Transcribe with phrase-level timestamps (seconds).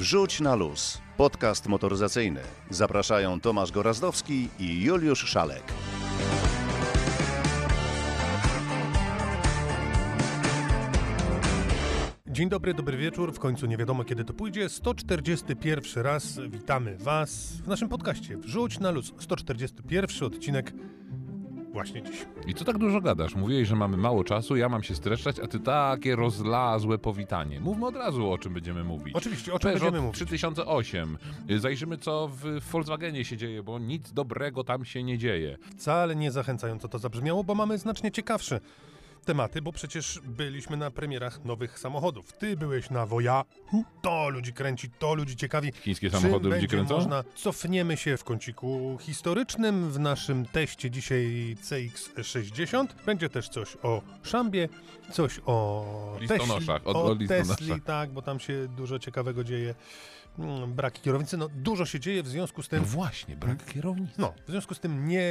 [0.00, 0.98] Wrzuć na luz.
[1.16, 2.40] Podcast motoryzacyjny.
[2.70, 5.62] Zapraszają Tomasz Gorazdowski i Juliusz Szalek.
[12.26, 13.32] Dzień dobry, dobry wieczór.
[13.32, 14.68] W końcu nie wiadomo kiedy to pójdzie.
[14.68, 18.36] 141 raz witamy Was w naszym podcaście.
[18.36, 19.12] Wrzuć na luz.
[19.18, 20.72] 141 odcinek
[21.72, 22.26] właśnie dziś.
[22.46, 23.34] I co tak dużo gadasz?
[23.34, 27.60] Mówiłeś, że mamy mało czasu, ja mam się streszczać, a ty takie rozlazłe powitanie.
[27.60, 29.14] Mówmy od razu, o czym będziemy mówić.
[29.14, 30.26] Oczywiście, o czym Peugeot będziemy mówić?
[30.26, 31.18] 3008.
[31.58, 35.58] Zajrzymy, co w Volkswagenie się dzieje, bo nic dobrego tam się nie dzieje.
[35.76, 38.60] Wcale nie zachęcająco to zabrzmiało, bo mamy znacznie ciekawsze
[39.24, 42.32] tematy, bo przecież byliśmy na premierach nowych samochodów.
[42.32, 43.44] Ty byłeś na Woja,
[44.02, 45.72] to ludzi kręci, to ludzi ciekawi.
[45.72, 46.94] Chińskie samochody ludzi kręcą?
[46.96, 47.24] Można...
[47.34, 52.86] Cofniemy się w kąciku historycznym w naszym teście dzisiaj CX60.
[53.06, 54.68] Będzie też coś o Szambie,
[55.12, 57.58] coś o Listonoszach, Tesli, o- o, o listonoszach.
[57.58, 59.74] Tesli, tak, bo tam się dużo ciekawego dzieje.
[60.38, 62.80] Mm, Braki kierownicy, no dużo się dzieje w związku z tym...
[62.82, 64.12] No właśnie, brak kierownicy.
[64.18, 65.22] No, w związku z tym nie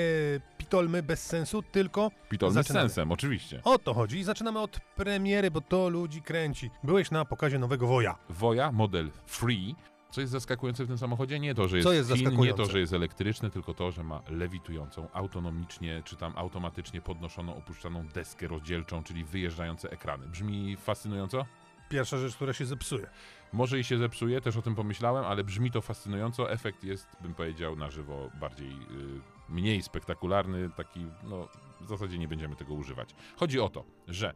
[0.69, 2.89] pitolmy bez sensu, tylko Pitolny z zaczynamy.
[2.89, 3.61] sensem, oczywiście.
[3.63, 6.69] O to chodzi i zaczynamy od premiery, bo to ludzi kręci.
[6.83, 8.15] Byłeś na pokazie nowego Woja.
[8.29, 9.75] Woja, model Free.
[10.11, 11.39] Co jest zaskakujące w tym samochodzie?
[11.39, 14.03] Nie to, że jest Co jest Chin, nie to, że jest elektryczny, tylko to, że
[14.03, 20.27] ma lewitującą, autonomicznie, czy tam automatycznie podnoszoną, opuszczaną deskę rozdzielczą, czyli wyjeżdżające ekrany.
[20.27, 21.45] Brzmi fascynująco?
[21.89, 23.09] Pierwsza rzecz, która się zepsuje.
[23.53, 26.51] Może i się zepsuje, też o tym pomyślałem, ale brzmi to fascynująco.
[26.51, 31.47] Efekt jest, bym powiedział, na żywo bardziej, y, mniej spektakularny, taki, no,
[31.81, 33.16] w zasadzie nie będziemy tego używać.
[33.38, 34.33] Chodzi o to, że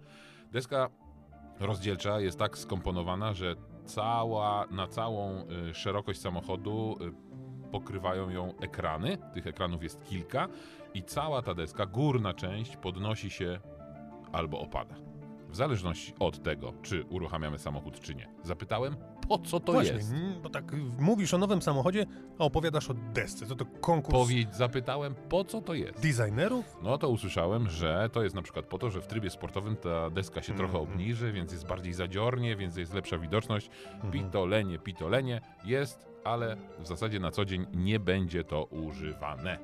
[0.52, 0.90] deska
[1.60, 9.18] rozdzielcza jest tak skomponowana, że cała, na całą y, szerokość samochodu y, pokrywają ją ekrany.
[9.34, 10.48] Tych ekranów jest kilka
[10.94, 13.60] i cała ta deska, górna część podnosi się
[14.32, 15.13] albo opada.
[15.54, 18.28] W zależności od tego, czy uruchamiamy samochód, czy nie.
[18.44, 18.96] Zapytałem,
[19.30, 20.12] po co to Właśnie, jest?
[20.14, 22.06] mm, bo tak mówisz o nowym samochodzie,
[22.40, 23.46] a opowiadasz o desce.
[23.46, 26.00] Co to konkurs Powiedz, zapytałem, po co to jest?
[26.02, 26.78] designerów?
[26.84, 30.10] No to usłyszałem, że to jest na przykład po to, że w trybie sportowym ta
[30.10, 30.92] deska się trochę Mhm.
[30.94, 33.70] obniży, więc jest bardziej zadziornie, więc jest lepsza widoczność.
[33.94, 34.12] Mhm.
[34.14, 39.58] Pitolenie, pitolenie jest, ale w zasadzie na co dzień nie będzie to używane.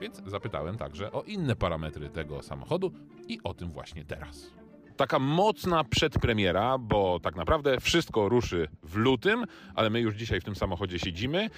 [0.00, 2.92] Więc zapytałem także o inne parametry tego samochodu
[3.28, 4.50] i o tym właśnie teraz.
[4.96, 10.44] Taka mocna przedpremiera, bo tak naprawdę wszystko ruszy w lutym, ale my już dzisiaj w
[10.44, 11.50] tym samochodzie siedzimy.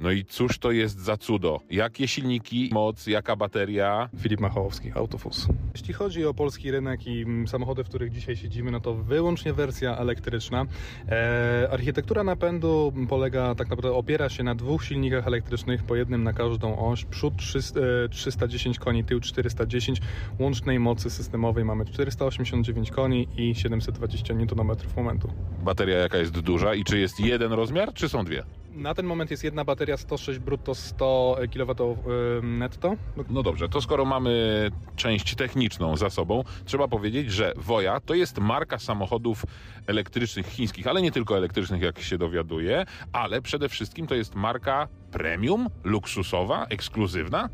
[0.00, 1.60] No i cóż to jest za cudo?
[1.70, 4.08] Jakie silniki, moc, jaka bateria?
[4.18, 5.48] Filip Machałowski, Autofus.
[5.74, 9.52] Jeśli chodzi o polski rynek i mm, samochody, w których dzisiaj siedzimy, no to wyłącznie
[9.52, 10.66] wersja elektryczna.
[11.08, 16.32] E, architektura napędu polega, tak naprawdę opiera się na dwóch silnikach elektrycznych, po jednym na
[16.32, 17.04] każdą oś.
[17.04, 20.00] Przód 300, e, 310 koni, tył 410.
[20.38, 25.32] Łącznej mocy systemowej mamy 489 koni i 720 Nm momentu.
[25.64, 28.42] Bateria jaka jest duża i czy jest jeden rozmiar, czy są dwie?
[28.78, 31.96] Na ten moment jest jedna bateria 106 brutto, 100 kW
[32.42, 32.96] netto.
[33.30, 38.38] No dobrze, to skoro mamy część techniczną za sobą, trzeba powiedzieć, że Woja to jest
[38.38, 39.44] marka samochodów
[39.86, 44.88] elektrycznych chińskich, ale nie tylko elektrycznych, jak się dowiaduje, ale przede wszystkim to jest marka
[45.10, 47.48] premium, luksusowa, ekskluzywna.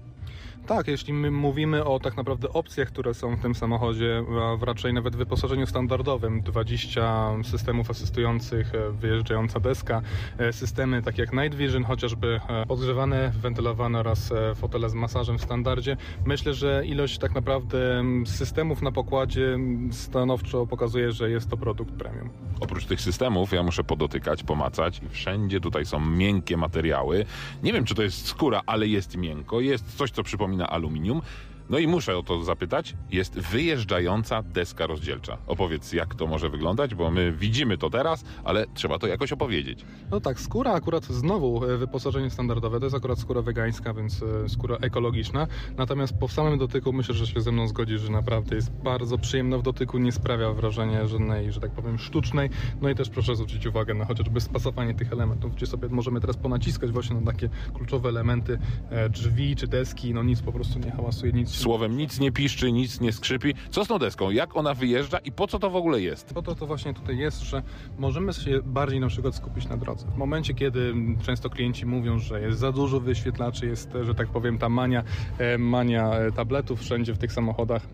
[0.67, 4.93] Tak, jeśli my mówimy o tak naprawdę opcjach, które są w tym samochodzie, a raczej
[4.93, 10.03] nawet wyposażeniu standardowym, 20 systemów asystujących, e, wyjeżdżająca deska,
[10.39, 15.43] e, systemy takie jak Night Vision, chociażby e, podgrzewane, wentylowane oraz fotele z masażem w
[15.43, 19.59] standardzie, myślę, że ilość tak naprawdę systemów na pokładzie
[19.91, 22.31] stanowczo pokazuje, że jest to produkt premium.
[22.61, 25.01] Oprócz tych systemów, ja muszę podotykać, pomacać.
[25.11, 27.25] Wszędzie tutaj są miękkie materiały.
[27.63, 29.61] Nie wiem, czy to jest skóra, ale jest miękko.
[29.61, 31.23] Jest coś, co przypomina aluminium.
[31.71, 32.97] No i muszę o to zapytać.
[33.11, 35.39] Jest wyjeżdżająca deska rozdzielcza.
[35.47, 39.85] Opowiedz, jak to może wyglądać, bo my widzimy to teraz, ale trzeba to jakoś opowiedzieć.
[40.11, 44.49] No tak, skóra akurat znowu e, wyposażenie standardowe, to jest akurat skóra wegańska, więc e,
[44.49, 45.47] skóra ekologiczna.
[45.77, 49.59] Natomiast po samym dotyku myślę, że się ze mną zgodzi, że naprawdę jest bardzo przyjemna
[49.59, 52.51] w dotyku, nie sprawia wrażenia żadnej, że tak powiem, sztucznej.
[52.81, 56.37] No i też proszę zwrócić uwagę na chociażby spasowanie tych elementów, gdzie sobie możemy teraz
[56.37, 58.59] ponaciskać właśnie na takie kluczowe elementy
[58.91, 62.73] e, drzwi czy deski, no nic po prostu nie hałasuje, nic Słowem, nic nie piszczy,
[62.73, 63.55] nic nie skrzypi.
[63.71, 64.31] Co z tą deską?
[64.31, 66.35] Jak ona wyjeżdża i po co to w ogóle jest?
[66.35, 67.63] Po to to właśnie tutaj jest, że
[67.99, 70.07] możemy się bardziej na przykład skupić na drodze.
[70.07, 74.59] W momencie, kiedy często klienci mówią, że jest za dużo wyświetlaczy, jest, że tak powiem,
[74.59, 75.05] ta mania,
[75.39, 77.87] e, mania e, tabletów wszędzie w tych samochodach,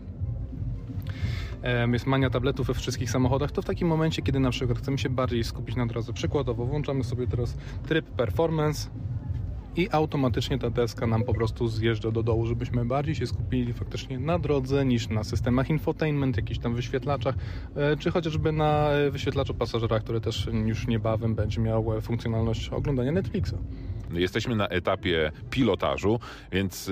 [1.93, 5.09] jest mania tabletów we wszystkich samochodach, to w takim momencie, kiedy na przykład chcemy się
[5.09, 8.89] bardziej skupić na drodze, przykładowo włączamy sobie teraz tryb performance
[9.75, 14.19] i automatycznie ta deska nam po prostu zjeżdża do dołu, żebyśmy bardziej się skupili faktycznie
[14.19, 17.35] na drodze niż na systemach infotainment, jakichś tam wyświetlaczach,
[17.75, 22.69] e, czy chociażby na e, wyświetlaczu pasażera, który też już niebawem będzie miał e, funkcjonalność
[22.69, 23.55] oglądania Netflixa.
[24.13, 26.19] Jesteśmy na etapie pilotażu,
[26.51, 26.91] więc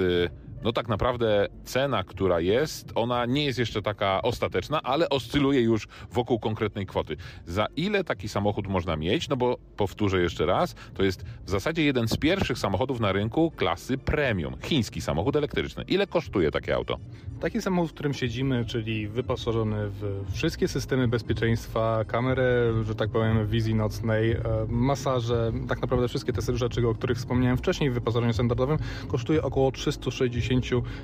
[0.64, 5.88] no tak naprawdę cena, która jest, ona nie jest jeszcze taka ostateczna, ale oscyluje już
[6.12, 7.18] wokół konkretnej kwoty.
[7.46, 9.30] Za ile taki samochód można mieć?
[9.30, 13.52] No bo powtórzę jeszcze raz, to jest w zasadzie jeden z pierwszych samochodów na rynku
[13.52, 14.56] klasy premium.
[14.64, 15.84] Chiński samochód elektryczny.
[15.88, 16.98] Ile kosztuje takie auto?
[17.40, 23.48] Taki samochód, w którym siedzimy, czyli wyposażony w wszystkie systemy bezpieczeństwa, kamerę, że tak powiem,
[23.48, 28.34] wizji nocnej, e, masaże, tak naprawdę wszystkie te rzeczy, o których wspomniałem wcześniej w wyposażeniu
[28.34, 28.78] standardowym,
[29.08, 30.49] kosztuje około 360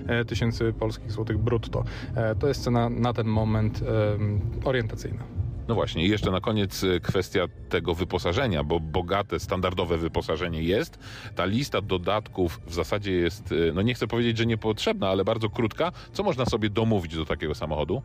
[0.07, 1.83] e, tysięcy polskich złotych brutto.
[2.15, 5.24] E, To jest cena na ten moment e, orientacyjna.
[5.68, 11.00] No właśnie, i jeszcze na koniec y, kwestia tego wyposażenia, bo bogate, standardowe wyposażenie jest.
[11.36, 15.91] Ta lista dodatków w zasadzie jest, no nie chcę powiedzieć, że niepotrzebna, ale bardzo krótka.
[16.13, 18.01] Co można sobie domówić do takiego samochodu?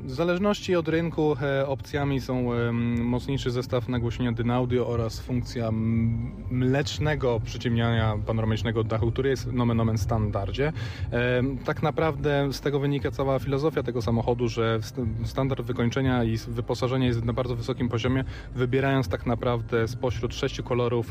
[0.00, 2.50] W zależności od rynku e, opcjami są
[2.98, 5.70] mocniejszy zestaw nagłośnienia Dynaudio oraz funkcja
[6.50, 10.72] mlecznego przyciemniania panoramicznego dachu, który jest nomen omen standardzie.
[11.10, 16.36] Em, Tak naprawdę z tego wynika cała filozofia tego samochodu, że st- standard wykończenia i
[16.36, 18.24] wyposażenia jest na bardzo wysokim poziomie,
[18.54, 21.10] wybierając tak naprawdę spośród sześciu kolorów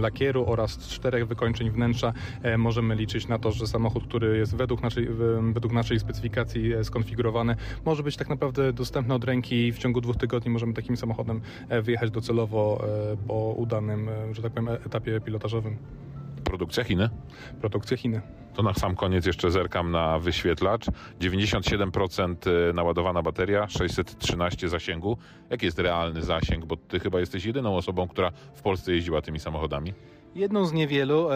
[0.00, 4.82] lakieru oraz czterech wykończeń wnętrza e, możemy liczyć na to, że samochód, który jest według
[4.82, 5.08] naszej,
[5.52, 10.00] według naszej specyfikacji e, skonfigurowany, może być tak naprawdę dostępny od ręki i w ciągu
[10.00, 14.68] dwóch tygodni możemy takim samochodem e, wyjechać docelowo e, po udanym, e, że tak powiem,
[14.68, 15.76] etapie pilotażowym.
[16.44, 17.08] Produkcja Chiny.
[17.60, 18.20] Produkcja Chiny.
[18.54, 20.86] To na sam koniec jeszcze zerkam na wyświetlacz.
[21.20, 25.18] 97% naładowana bateria, 613 zasięgu.
[25.50, 26.64] Jaki jest realny zasięg?
[26.64, 29.94] Bo ty chyba jesteś jedyną osobą, która w Polsce jeździła tymi samochodami.
[30.34, 31.28] Jedną z niewielu.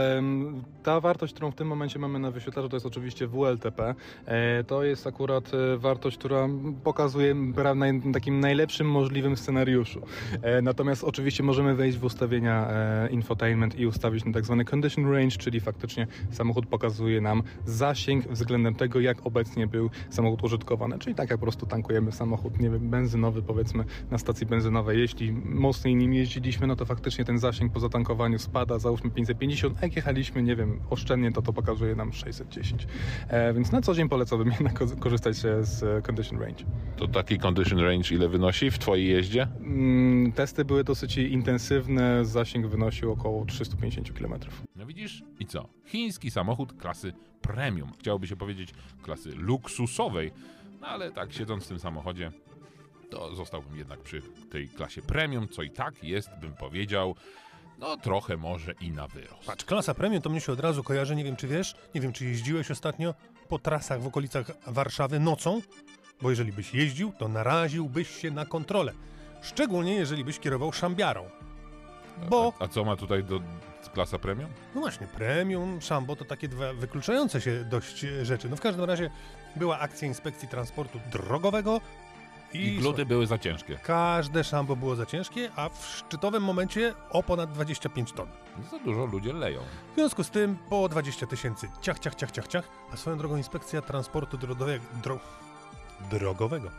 [0.83, 3.95] Ta wartość, którą w tym momencie mamy na wyświetlaczu, to jest oczywiście WLTP.
[4.27, 6.49] E, To jest akurat e, wartość, która
[6.85, 10.01] pokazuje naj- takim najlepszym możliwym scenariuszu.
[10.43, 12.69] E, Natomiast oczywiście możemy wejść w ustawienia
[13.11, 18.75] infotainment i ustawić na tak zwany condition range, czyli faktycznie samochód pokazuje nam zasięg względem
[18.75, 20.99] tego, jak obecnie był samochód użytkowany.
[20.99, 24.99] Czyli tak jak po prostu tankujemy samochód, nie wiem, benzynowy powiedzmy na stacji benzynowej.
[25.01, 29.87] Jeśli mocniej nim jeździliśmy, no to faktycznie ten zasięg po zatankowaniu spada, załóżmy 550, a
[29.87, 32.87] jak jechaliśmy, nie wiem, oszczędnie, to to pokazuje nam 610.
[33.29, 36.65] E, więc na co dzień polecałbym jednak ko- korzystać z e, condition range.
[36.97, 39.49] To taki condition range ile wynosi w twojej jeździe?
[39.61, 44.35] Mm, testy były dosyć intensywne, zasięg wynosił około 350 km.
[44.77, 45.23] No widzisz?
[45.41, 45.69] I co?
[45.87, 47.93] Chiński samochód klasy premium.
[47.99, 50.33] Chciałoby się powiedzieć klasy luksusowej.
[50.81, 52.33] No ale tak, siedząc w tym samochodzie,
[53.11, 57.15] to zostałbym jednak przy tej klasie premium, co i tak jest, bym powiedział,
[57.79, 59.47] no trochę może i na wyrost.
[59.47, 62.13] Patrz, klasa premium to mnie się od razu kojarzy, nie wiem czy wiesz, nie wiem
[62.13, 63.15] czy jeździłeś ostatnio
[63.49, 65.61] po trasach w okolicach Warszawy nocą,
[66.23, 68.93] bo jeżeli byś jeździł, to naraziłbyś się na kontrolę.
[69.43, 71.25] Szczególnie jeżeli byś kierował szambiarą.
[72.31, 73.41] Bo, A co ma tutaj do
[73.95, 74.51] klasa premium?
[74.75, 78.49] no właśnie, premium, szambo to takie dwa wykluczające się dość rzeczy.
[78.49, 79.11] No w każdym razie
[79.57, 81.81] była akcja inspekcji transportu drogowego
[82.53, 83.79] i, I gluty były za ciężkie.
[83.83, 88.29] każde szambo było za ciężkie, a w szczytowym momencie o ponad 25 ton.
[88.71, 89.61] Za dużo ludzie leją.
[89.93, 93.37] W związku z tym po 20 tysięcy ciach, ciach, ciach, ciach, ciach, a swoją drogą
[93.37, 95.19] inspekcja transportu drogowego, dro,
[96.11, 96.71] drogowego.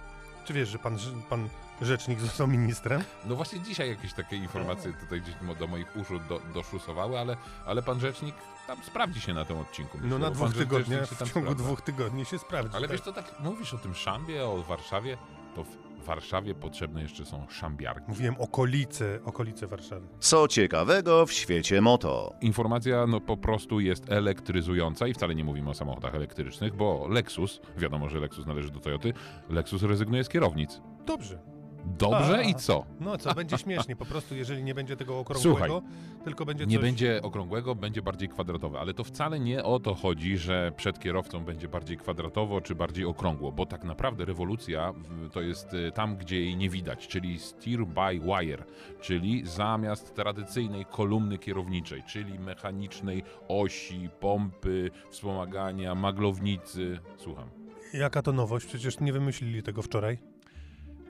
[0.45, 0.97] Czy wiesz, że pan,
[1.29, 1.49] pan
[1.81, 3.03] rzecznik został ministrem?
[3.25, 7.81] No właśnie dzisiaj jakieś takie informacje tutaj gdzieś do moich uszu do, doszusowały, ale, ale
[7.81, 8.35] pan rzecznik
[8.67, 9.97] tam sprawdzi się na tym odcinku.
[9.97, 11.55] myślę, No na dwóch tygodniach, w ciągu sprawdza.
[11.55, 12.75] dwóch tygodni się sprawdzi.
[12.75, 12.91] Ale tak.
[12.97, 15.17] wiesz co, tak mówisz o tym szambie, o Warszawie,
[15.55, 18.05] to w Warszawie potrzebne jeszcze są szambiarki.
[18.07, 20.07] Mówiłem okolice, okolice Warszawy.
[20.19, 22.33] Co ciekawego w świecie moto?
[22.41, 27.61] Informacja no po prostu jest elektryzująca i wcale nie mówimy o samochodach elektrycznych, bo Lexus,
[27.77, 29.13] wiadomo, że Lexus należy do Toyoty,
[29.49, 30.81] Lexus rezygnuje z kierownic.
[31.05, 31.58] Dobrze.
[31.85, 32.41] Dobrze A.
[32.41, 32.85] i co?
[32.99, 35.81] No co, będzie śmiesznie, po prostu jeżeli nie będzie tego okrągłego,
[36.23, 36.85] tylko będzie Nie coś...
[36.85, 41.45] będzie okrągłego, będzie bardziej kwadratowe, ale to wcale nie o to chodzi, że przed kierowcą
[41.45, 44.93] będzie bardziej kwadratowo czy bardziej okrągło, bo tak naprawdę rewolucja
[45.31, 48.63] to jest y, tam, gdzie jej nie widać, czyli steer by wire,
[49.01, 56.99] czyli zamiast tradycyjnej kolumny kierowniczej, czyli mechanicznej osi, pompy, wspomagania, maglownicy.
[57.17, 57.49] Słucham.
[57.93, 58.65] Jaka to nowość?
[58.65, 60.28] Przecież nie wymyślili tego wczoraj.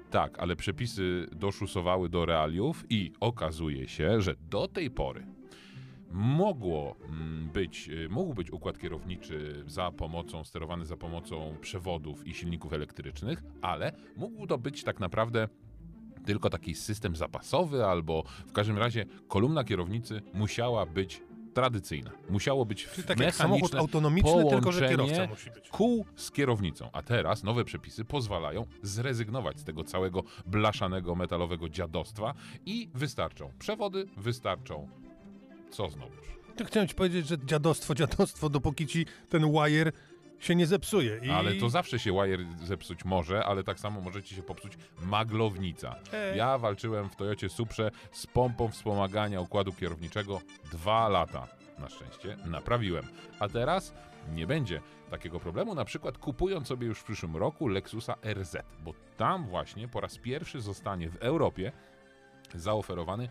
[0.09, 5.25] Tak, ale przepisy doszusowały do realiów i okazuje się, że do tej pory
[6.11, 12.33] mogło mm, być, y, mógł być układ kierowniczy za pomocą, sterowany za pomocą przewodów i
[12.33, 15.47] silników elektrycznych, ale mógł to być tak naprawdę
[16.25, 21.21] tylko taki system zapasowy, albo w każdym razie kolumna kierownicy musiała być
[21.59, 22.11] tradycyjna.
[22.29, 25.69] Musiało być Czyli tak jak samochód autonomiczny, tylko że kierowca musi być.
[25.69, 26.89] kół z kierownicą.
[26.93, 32.33] A teraz nowe przepisy pozwalają zrezygnować z tego całego blaszanego, metalowego dziadostwa
[32.65, 34.87] i wystarczą przewody, wystarczą
[35.71, 36.29] co znowuż?
[36.55, 39.91] To chciałem ci powiedzieć, że dziadostwo, dziadostwo, dopóki ci ten wire
[40.39, 41.19] się nie zepsuje.
[41.23, 41.29] I...
[41.29, 45.95] Ale to zawsze się wire zepsuć może, ale tak samo może ci się popsuć maglownica.
[46.13, 46.37] Ej.
[46.37, 50.41] Ja walczyłem w Toyocie Suprze z pompą wspomagania układu kierowniczego
[50.71, 51.47] dwa lata.
[51.79, 53.07] Na szczęście naprawiłem.
[53.39, 53.93] A teraz
[54.33, 58.93] nie będzie takiego problemu, na przykład kupując sobie już w przyszłym roku Lexusa RZ, bo
[59.17, 61.71] tam właśnie po raz pierwszy zostanie w Europie
[62.55, 63.29] zaoferowany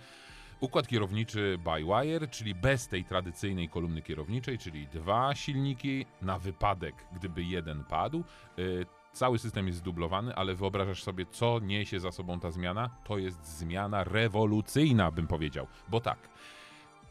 [0.60, 6.94] układ kierowniczy by wire, czyli bez tej tradycyjnej kolumny kierowniczej, czyli dwa silniki na wypadek,
[7.12, 8.24] gdyby jeden padł.
[8.58, 12.90] Y, Cały system jest zdublowany, ale wyobrażasz sobie, co niesie za sobą ta zmiana?
[13.04, 15.66] To jest zmiana rewolucyjna, bym powiedział.
[15.88, 16.18] Bo tak,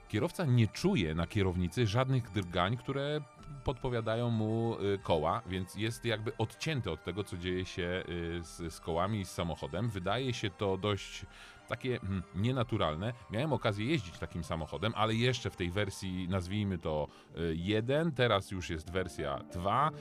[0.08, 3.22] kierowca nie czuje na kierownicy żadnych drgań, które
[3.64, 8.74] podpowiadają mu y, koła, więc jest jakby odcięty od tego, co dzieje się y, z,
[8.74, 9.90] z kołami i z samochodem.
[9.90, 11.26] Wydaje się to dość
[11.68, 13.14] takie mm, nienaturalne.
[13.32, 17.08] Miałem okazję jeździć takim samochodem, ale jeszcze w tej wersji, nazwijmy to
[17.54, 19.92] 1, teraz już jest wersja 2,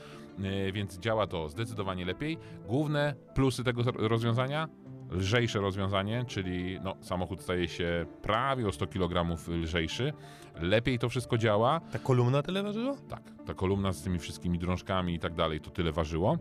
[0.69, 2.39] y, więc działa to zdecydowanie lepiej.
[2.67, 4.69] Główne plusy tego rozwiązania
[5.11, 10.13] lżejsze rozwiązanie, czyli no, samochód staje się prawie o 100 kg lżejszy.
[10.61, 11.81] Lepiej to wszystko działa.
[11.81, 12.97] Ta kolumna tyle ważyła?
[13.09, 16.39] Tak, ta kolumna z tymi wszystkimi drążkami i tak dalej, to tyle ważyło.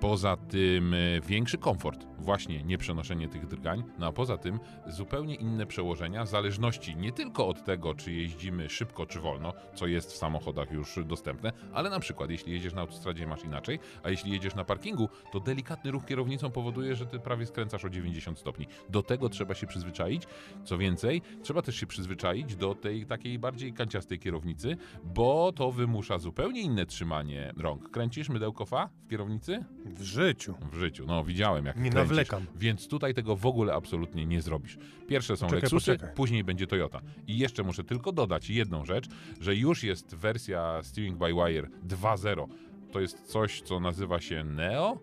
[0.00, 5.66] Poza tym e, większy komfort, właśnie nieprzenoszenie tych drgań, no a poza tym zupełnie inne
[5.66, 10.72] przełożenia, zależności nie tylko od tego, czy jeździmy szybko czy wolno, co jest w samochodach
[10.72, 14.64] już dostępne, ale na przykład jeśli jedziesz na autostradzie masz inaczej, a jeśli jedziesz na
[14.64, 18.66] parkingu, to delikatny ruch kierownicą powoduje, że ty prawie skręcasz o 90 stopni.
[18.90, 20.22] Do tego trzeba się przyzwyczaić.
[20.64, 26.18] Co więcej, trzeba też się przyzwyczaić do tej takiej bardziej kanciastej kierownicy, bo to wymusza
[26.18, 27.90] zupełnie inne trzymanie rąk.
[27.90, 29.64] Kręcisz mydełko fa w kierownicy?
[29.84, 30.54] W życiu.
[30.72, 31.04] W życiu.
[31.06, 32.46] No widziałem jak Nie kręcisz, nawlekam.
[32.56, 34.78] Więc tutaj tego w ogóle absolutnie nie zrobisz.
[35.08, 36.14] Pierwsze są Czekaj, Lexusy, poczekaj.
[36.16, 37.00] później będzie Toyota.
[37.26, 39.08] I jeszcze muszę tylko dodać jedną rzecz,
[39.40, 42.46] że już jest wersja Steering by Wire 2.0.
[42.92, 44.98] To jest coś, co nazywa się Neo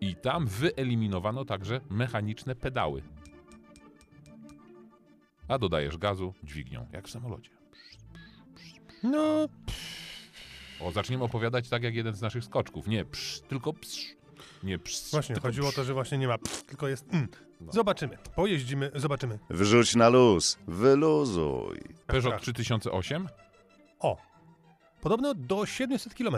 [0.00, 3.02] i tam wyeliminowano także mechaniczne pedały.
[5.48, 7.50] A dodajesz gazu dźwignią, jak w samolocie.
[9.02, 9.46] No,
[10.80, 12.86] O, zaczniemy opowiadać tak jak jeden z naszych skoczków.
[12.88, 14.16] Nie psz, tylko psz.
[14.64, 15.76] Nie psz, właśnie, tylko chodziło o psz.
[15.76, 17.28] to, że właśnie nie ma, pff, tylko jest mm.
[17.60, 17.72] No.
[17.72, 19.38] Zobaczymy, pojeździmy, zobaczymy.
[19.50, 21.80] Wrzuć na luz, wyluzuj.
[22.06, 22.42] Peugeot Tak.
[22.42, 23.28] 3008?
[24.00, 24.16] O,
[25.00, 26.36] podobno do 700 km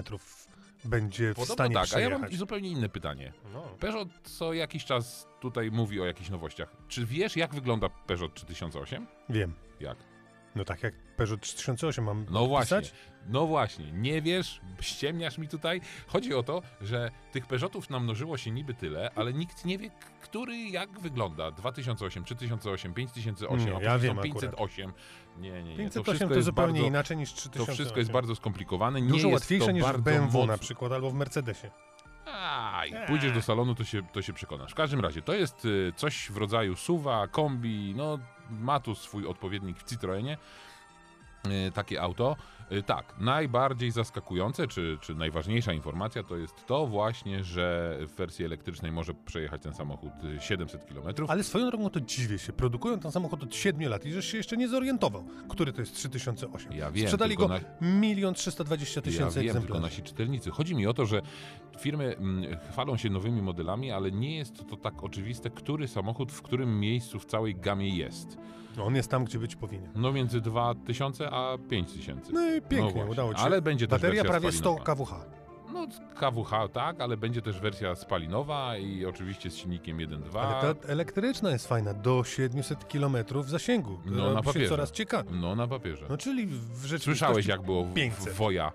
[0.84, 2.20] będzie w Podobno stanie tak, a ja przejechać.
[2.30, 3.32] mam zupełnie inne pytanie.
[3.52, 3.62] No.
[3.80, 6.68] Peugeot co jakiś czas tutaj mówi o jakichś nowościach.
[6.88, 9.06] Czy wiesz, jak wygląda Peugeot 3008?
[9.28, 9.52] Wiem.
[9.80, 9.98] Jak?
[10.56, 12.94] No tak jak Peugeot 3008 mam No właśnie, pisać?
[13.28, 15.80] no właśnie, nie wiesz, ściemniasz mi tutaj.
[16.06, 19.90] Chodzi o to, że tych Peugeotów namnożyło się niby tyle, ale nikt nie wie,
[20.22, 21.50] który jak wygląda.
[21.50, 24.34] 2008, 3008, 5008, Nie, a ja wiem są akurat.
[24.42, 24.92] 508.
[25.38, 25.76] Nie, nie, nie.
[25.76, 27.74] 508 wszystko to, jest zupełnie bardzo, inaczej niż To 3008.
[27.74, 29.00] wszystko jest bardzo skomplikowane.
[29.00, 30.46] Nie Dużo łatwiejsze to niż w BMW mocno.
[30.52, 31.70] na przykład, albo w Mercedesie.
[32.26, 34.72] Aj, pójdziesz do salonu, to się, to się przekonasz.
[34.72, 38.18] W każdym razie, to jest y, coś w rodzaju suwa, kombi, no
[38.50, 40.38] ma tu swój odpowiednik w Citroenie.
[41.46, 42.36] Y, takie auto.
[42.72, 48.44] Y, tak, najbardziej zaskakujące, czy, czy najważniejsza informacja to jest to właśnie, że w wersji
[48.44, 51.26] elektrycznej może przejechać ten samochód y, 700 km.
[51.28, 52.52] Ale swoją drogą to dziwię się.
[52.52, 55.94] Produkują ten samochód od 7 lat i żeś się jeszcze nie zorientował, który to jest
[55.94, 56.72] 3008.
[56.72, 59.82] Ja wiem, Sprzedali go na- milion 320 Ja tysięcy wiem, tylko egzemplarzy.
[59.82, 60.50] nasi czytelnicy.
[60.50, 61.22] Chodzi mi o to, że
[61.78, 66.42] firmy mm, chwalą się nowymi modelami, ale nie jest to tak oczywiste, który samochód w
[66.42, 68.38] którym miejscu w całej gamie jest.
[68.82, 69.90] On jest tam, gdzie być powinien.
[69.94, 72.32] No między 2000 a 5000.
[72.32, 73.10] No i pięknie, właśnie.
[73.10, 73.46] udało ci się.
[73.46, 74.94] Ale będzie też Bateria prawie 100 spalinowa.
[74.94, 75.36] kWh.
[75.72, 80.38] No KWH tak, ale będzie też wersja spalinowa i oczywiście z silnikiem 1.2.
[80.38, 83.98] Ale ta elektryczna jest fajna, do 700 km zasięgu.
[84.06, 84.68] No, Robi na papierze.
[84.68, 85.32] coraz ciekawiej.
[85.40, 86.06] No na papierze.
[86.08, 86.52] No czyli w
[86.84, 87.00] rzeczywistości...
[87.04, 88.32] Słyszałeś jak było w, 500.
[88.32, 88.72] w Woja.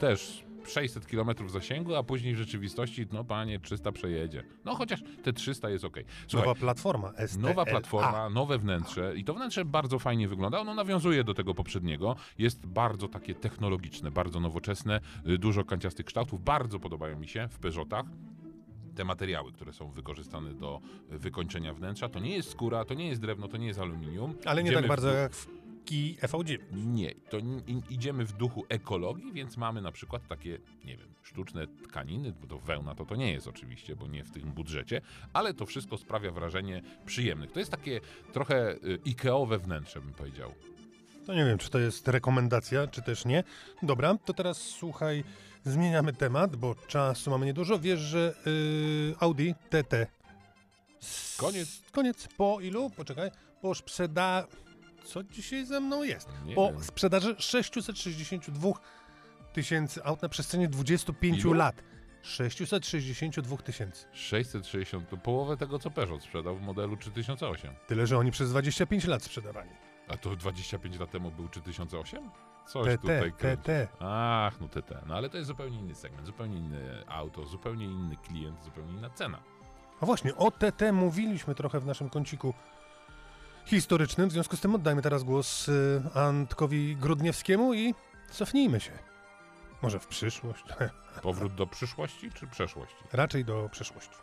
[0.00, 4.42] Też 600 km zasięgu, a później w rzeczywistości, no panie, 300 przejedzie.
[4.64, 6.04] No chociaż te 300 jest okej.
[6.28, 7.48] Słuchaj, Nowa platforma STLA.
[7.48, 10.60] Nowa platforma, nowe wnętrze i to wnętrze bardzo fajnie wygląda.
[10.60, 12.16] Ono nawiązuje do tego poprzedniego.
[12.38, 16.44] Jest bardzo takie technologiczne, bardzo nowoczesne, y, dużo kanciastych kształtów.
[16.44, 18.06] Bardzo podobają mi się w Peugeotach.
[18.94, 20.80] Te materiały, które są wykorzystane do
[21.12, 24.34] y, wykończenia wnętrza, to nie jest skóra, to nie jest drewno, to nie jest aluminium.
[24.44, 25.59] Ale nie Idziemy tak w bardzo dół- jak w
[25.90, 26.58] Kii EV9.
[26.72, 27.38] nie, to
[27.90, 32.58] idziemy w duchu ekologii, więc mamy na przykład takie, nie wiem, sztuczne tkaniny, bo to
[32.58, 35.00] wełna to to nie jest oczywiście, bo nie w tym budżecie,
[35.32, 37.52] ale to wszystko sprawia wrażenie przyjemnych.
[37.52, 38.00] To jest takie
[38.32, 40.52] trochę y, Ikeowe wnętrze, bym powiedział.
[41.26, 43.44] To nie wiem, czy to jest rekomendacja, czy też nie.
[43.82, 45.24] Dobra, to teraz słuchaj,
[45.64, 47.78] zmieniamy temat, bo czasu mamy niedużo.
[47.78, 50.06] Wiesz, że yy, Audi TT.
[51.36, 51.82] Koniec.
[51.92, 52.28] Koniec.
[52.36, 52.90] Po ilu?
[52.90, 53.30] Poczekaj.
[53.62, 54.46] Po sprzeda...
[55.04, 56.28] Co dzisiaj ze mną jest?
[56.44, 56.84] Nie po wiem.
[56.84, 58.70] sprzedaży 662
[59.52, 61.52] tysięcy aut na przestrzeni 25 Ilu?
[61.52, 61.82] lat.
[62.22, 64.06] 662 tysięcy.
[64.12, 67.74] 660 to połowę tego, co Peugeot sprzedał w modelu 3008.
[67.86, 69.70] Tyle, że oni przez 25 lat sprzedawali.
[70.08, 72.30] A to 25 lat temu był 3008?
[72.66, 73.62] Coś TT, tutaj kręci.
[73.62, 73.88] TT.
[74.00, 75.02] Ach, no TT.
[75.06, 79.10] No ale to jest zupełnie inny segment, zupełnie inne auto, zupełnie inny klient, zupełnie inna
[79.10, 79.38] cena.
[80.00, 82.54] A właśnie, o TT mówiliśmy trochę w naszym kąciku
[83.66, 87.94] historycznym, w związku z tym oddajmy teraz głos y, Antkowi Grudniewskiemu i
[88.30, 88.92] cofnijmy się.
[89.82, 90.64] Może w przyszłość,
[91.22, 92.96] Powrót do przyszłości czy przeszłości?
[93.12, 94.14] raczej do przeszłości.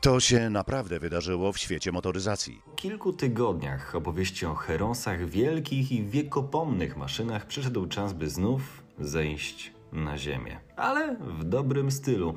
[0.00, 2.62] To się naprawdę wydarzyło w świecie motoryzacji.
[2.64, 9.72] Po kilku tygodniach opowieści o herosach, wielkich i wiekopomnych maszynach przyszedł czas, by znów zejść
[9.92, 10.60] na ziemię.
[10.76, 12.34] Ale w dobrym stylu.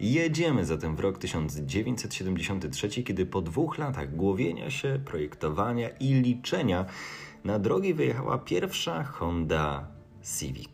[0.00, 6.84] Jedziemy zatem w rok 1973, kiedy po dwóch latach głowienia się, projektowania i liczenia
[7.44, 9.88] na drogi wyjechała pierwsza Honda
[10.38, 10.70] Civic.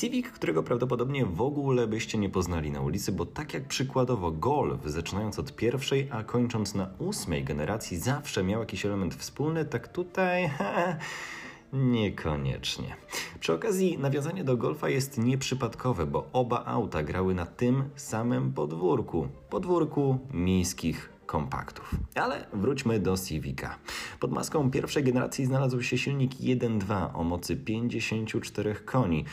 [0.00, 4.80] Civic, którego prawdopodobnie w ogóle byście nie poznali na ulicy, bo tak jak przykładowo Golf,
[4.84, 10.50] zaczynając od pierwszej, a kończąc na ósmej generacji, zawsze miał jakiś element wspólny, tak tutaj
[11.72, 12.96] niekoniecznie.
[13.40, 19.28] Przy okazji nawiązanie do Golfa jest nieprzypadkowe, bo oba auta grały na tym samym podwórku.
[19.50, 21.90] Podwórku miejskich kompaktów.
[22.14, 23.78] Ale wróćmy do Civica.
[24.20, 29.24] Pod maską pierwszej generacji znalazł się silnik 1.2 o mocy 54 koni.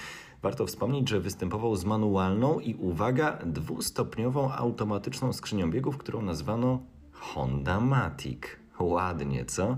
[0.41, 6.79] Warto wspomnieć, że występował z manualną i uwaga, dwustopniową automatyczną skrzynią biegów, którą nazwano
[7.11, 8.41] Honda Matic.
[8.79, 9.77] Ładnie, co?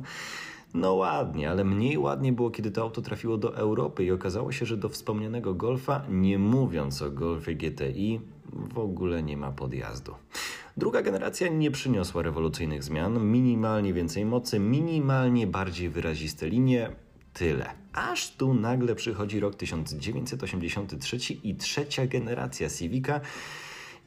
[0.73, 4.65] No ładnie, ale mniej ładnie było, kiedy to auto trafiło do Europy i okazało się,
[4.65, 8.19] że do wspomnianego Golfa, nie mówiąc o Golfie GTI,
[8.53, 10.15] w ogóle nie ma podjazdu.
[10.77, 16.95] Druga generacja nie przyniosła rewolucyjnych zmian, minimalnie więcej mocy, minimalnie bardziej wyraziste linie,
[17.33, 17.65] tyle.
[17.93, 23.21] Aż tu nagle przychodzi rok 1983 i trzecia generacja Civica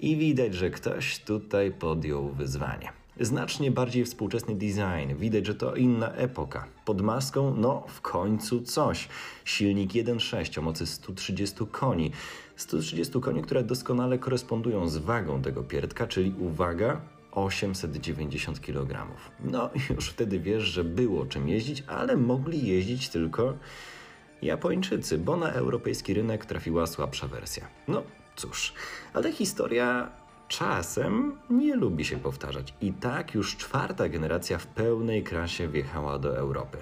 [0.01, 3.04] i widać, że ktoś tutaj podjął wyzwanie.
[3.20, 6.66] Znacznie bardziej współczesny design, widać, że to inna epoka.
[6.85, 9.09] Pod maską, no w końcu coś.
[9.44, 12.12] Silnik 1.6 o mocy 130 koni.
[12.57, 17.00] 130 koni, które doskonale korespondują z wagą tego pierdka, czyli uwaga,
[17.33, 19.07] 890 kg.
[19.44, 23.55] No już wtedy wiesz, że było czym jeździć, ale mogli jeździć tylko
[24.42, 27.66] Japończycy, bo na europejski rynek trafiła słabsza wersja.
[27.88, 28.03] No
[28.37, 28.74] cóż,
[29.12, 30.11] ale historia
[30.49, 32.75] czasem nie lubi się powtarzać.
[32.81, 36.79] I tak już czwarta generacja w pełnej krasie wjechała do Europy.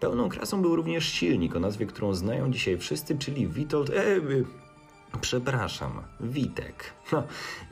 [0.00, 3.90] Pełną krasą był również silnik o nazwie, którą znają dzisiaj wszyscy, czyli Witold.
[3.90, 4.44] E, y,
[5.20, 6.92] przepraszam, Witek.
[7.12, 7.22] No,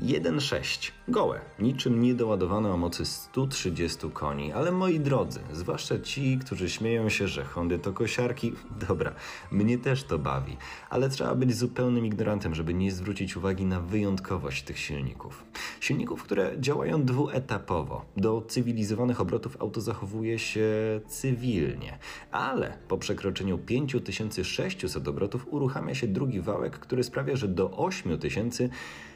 [0.01, 0.91] 1.6.
[1.09, 4.53] Gołe, niczym niedoładowane o mocy 130 koni.
[4.53, 8.53] Ale moi drodzy, zwłaszcza ci, którzy śmieją się, że Hondy to kosiarki,
[8.89, 9.15] dobra,
[9.51, 10.57] mnie też to bawi.
[10.91, 15.45] Ale trzeba być zupełnym ignorantem, żeby nie zwrócić uwagi na wyjątkowość tych silników.
[15.81, 18.05] Silników, które działają dwuetapowo.
[18.17, 20.71] Do cywilizowanych obrotów auto zachowuje się
[21.07, 21.99] cywilnie,
[22.31, 28.69] ale po przekroczeniu 5600 obrotów uruchamia się drugi wałek, który sprawia, że do 8000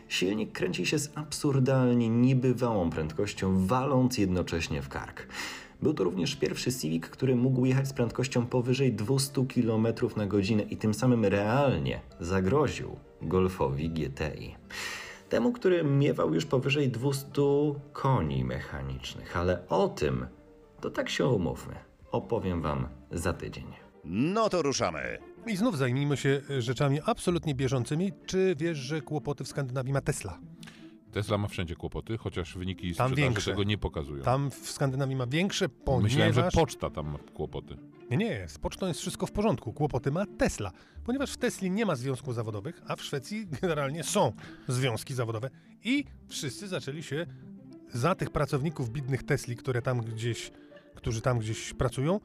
[0.09, 5.27] silnik kręci się z absurdalnie niebywałą prędkością, waląc jednocześnie w kark.
[5.83, 10.63] Był to również pierwszy Civic, który mógł jechać z prędkością powyżej 200 km na godzinę
[10.63, 14.55] i tym samym realnie zagroził Golfowi GTI.
[15.29, 17.43] Temu, który miewał już powyżej 200
[17.93, 20.27] koni mechanicznych, ale o tym
[20.81, 21.75] to tak się umówmy.
[22.13, 23.84] Opowiem Wam za tydzień.
[24.05, 25.19] No to ruszamy.
[25.47, 28.13] I znów zajmijmy się y, rzeczami absolutnie bieżącymi.
[28.27, 30.39] Czy wiesz, że kłopoty w Skandynawii ma Tesla?
[31.13, 33.51] Tesla ma wszędzie kłopoty, chociaż wyniki Tam sprzedaży większe.
[33.51, 34.23] tego nie pokazują.
[34.25, 36.03] Tam w Skandynawii ma większe, ponieważ...
[36.13, 37.77] Myślałem, że poczta tam ma kłopoty.
[38.11, 39.73] Nie, nie, z pocztą jest wszystko w porządku.
[39.73, 40.71] Kłopoty ma Tesla,
[41.05, 44.33] ponieważ w Tesli nie ma związków zawodowych, a w Szwecji generalnie są
[44.69, 45.51] związki zawodowe
[45.85, 47.27] i wszyscy zaczęli się
[47.93, 50.51] za tych pracowników bidnych Tesli, które tam gdzieś,
[50.95, 52.21] którzy tam gdzieś pracują,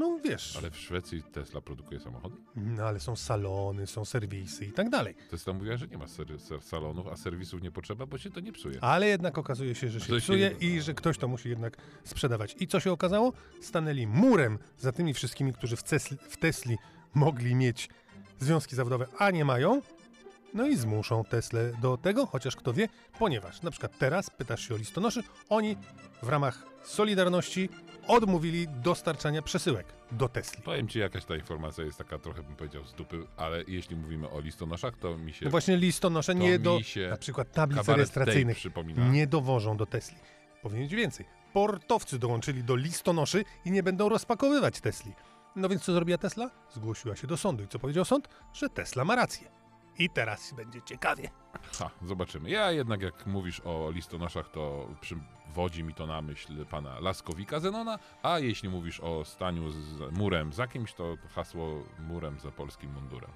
[0.00, 0.70] no wiesz, ale...
[0.70, 2.36] W Szwecji Tesla produkuje samochody?
[2.56, 5.14] No, ale są salony, są serwisy i tak dalej.
[5.30, 6.06] Tesla mówiła, że nie ma
[6.60, 8.78] salonów, a serwisów nie potrzeba, bo się to nie psuje.
[8.84, 11.76] Ale jednak okazuje się, że się To się- psuje i że ktoś to musi jednak
[12.04, 12.56] sprzedawać.
[12.60, 13.32] I co się okazało?
[13.60, 16.76] Stanęli murem za tymi wszystkimi, którzy w, Cesli, w Tesli
[17.14, 17.88] mogli mieć
[18.38, 19.82] związki zawodowe, a nie mają.
[20.54, 24.74] No i zmuszą Teslę do tego, chociaż kto wie, ponieważ na przykład teraz pytasz się
[24.74, 25.76] o listonoszy, oni
[26.22, 27.68] w ramach Solidarności
[28.10, 30.62] odmówili dostarczania przesyłek do Tesli.
[30.62, 34.30] Powiem ci, jakaś ta informacja jest taka trochę, bym powiedział, z dupy, ale jeśli mówimy
[34.30, 38.58] o listonoszach, to mi się No właśnie listonosze nie do, na przykład tablic rejestracyjnych
[39.10, 40.16] nie dowożą do Tesli.
[40.62, 41.26] Powiem ci więcej.
[41.52, 45.12] Portowcy dołączyli do listonoszy i nie będą rozpakowywać Tesli.
[45.56, 46.50] No więc co zrobiła Tesla?
[46.74, 47.64] Zgłosiła się do sądu.
[47.64, 48.28] I co powiedział sąd?
[48.52, 49.50] Że Tesla ma rację.
[49.98, 51.30] I teraz będzie ciekawie.
[51.78, 52.50] Ha, zobaczymy.
[52.50, 54.88] Ja jednak jak mówisz o listonoszach, to
[55.50, 60.52] przywodzi mi to na myśl pana Laskowika Zenona, a jeśli mówisz o staniu z murem
[60.52, 63.30] za kimś, to hasło murem za polskim mundurem.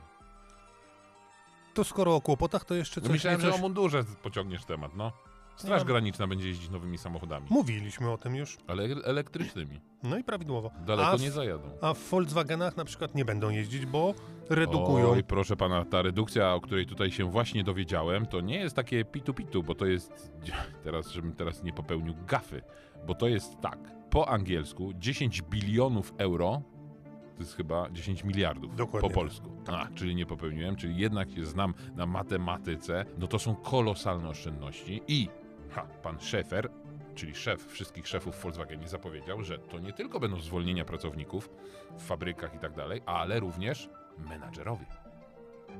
[1.74, 3.11] To skoro o kłopotach, to jeszcze coś...
[3.11, 3.50] Myślałem, coś...
[3.50, 5.12] że o mundurze pociągniesz temat, no.
[5.57, 5.87] Straż Nie.
[5.87, 8.59] Graniczna będzie jeździć nowymi samochodami, Mówiliśmy o tym już.
[8.67, 9.81] ale elektrycznymi.
[10.03, 10.71] No i prawidłowo.
[10.87, 11.71] Daleko a w, nie zajadą.
[11.81, 14.14] A w Volkswagenach na przykład nie będą jeździć, bo
[14.51, 15.11] redukują.
[15.11, 19.05] Oj, proszę pana, ta redukcja, o której tutaj się właśnie dowiedziałem, to nie jest takie
[19.05, 20.33] pitu-pitu, bo to jest,
[20.85, 22.62] teraz, żebym teraz nie popełnił gafy,
[23.07, 23.79] bo to jest tak,
[24.11, 26.62] po angielsku 10 bilionów euro,
[27.37, 29.23] to jest chyba 10 miliardów Dokładnie po tak.
[29.23, 29.51] polsku.
[29.67, 35.01] A, czyli nie popełniłem, czyli jednak się znam na matematyce, no to są kolosalne oszczędności
[35.09, 35.29] i,
[35.74, 36.70] ha, pan Szefer,
[37.14, 41.50] czyli szef wszystkich szefów w Volkswagenie zapowiedział, że to nie tylko będą zwolnienia pracowników
[41.98, 44.87] w fabrykach i tak dalej, ale również menadżerowie.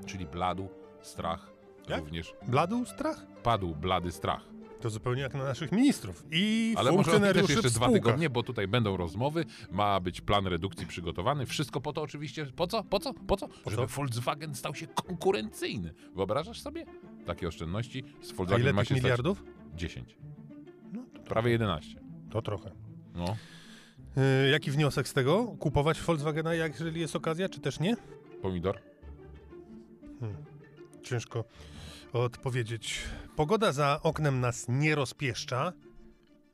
[0.07, 0.69] Czyli bladu,
[1.03, 1.53] strach,
[1.89, 2.01] Jak?
[2.01, 3.27] również Bladu strach?
[3.43, 4.43] padł blady strach.
[4.81, 8.69] To zupełnie jak na naszych ministrów i Ale może też jeszcze dwa tygodnie, bo tutaj
[8.69, 11.47] będą rozmowy, ma być plan redukcji przygotowany.
[11.47, 12.85] Wszystko po to oczywiście, po co?
[12.85, 13.15] Po co?
[13.15, 13.49] Po co?
[13.67, 13.87] Żeby co?
[13.87, 15.95] Volkswagen stał się konkurencyjny.
[16.15, 16.85] Wyobrażasz sobie?
[17.27, 19.39] Takie oszczędności z A Volkswagen ile ma tych się miliardów?
[19.39, 20.17] stać 10.
[20.93, 22.01] No, to, Prawie 11.
[22.31, 22.71] to trochę.
[23.15, 23.37] No.
[24.17, 25.45] Yy, jaki wniosek z tego?
[25.59, 27.97] Kupować Volkswagena, jeżeli jest okazja, czy też nie?
[28.43, 28.79] Pomidor?
[31.03, 31.45] Ciężko
[32.13, 33.01] odpowiedzieć.
[33.37, 35.73] Pogoda za oknem nas nie rozpieszcza.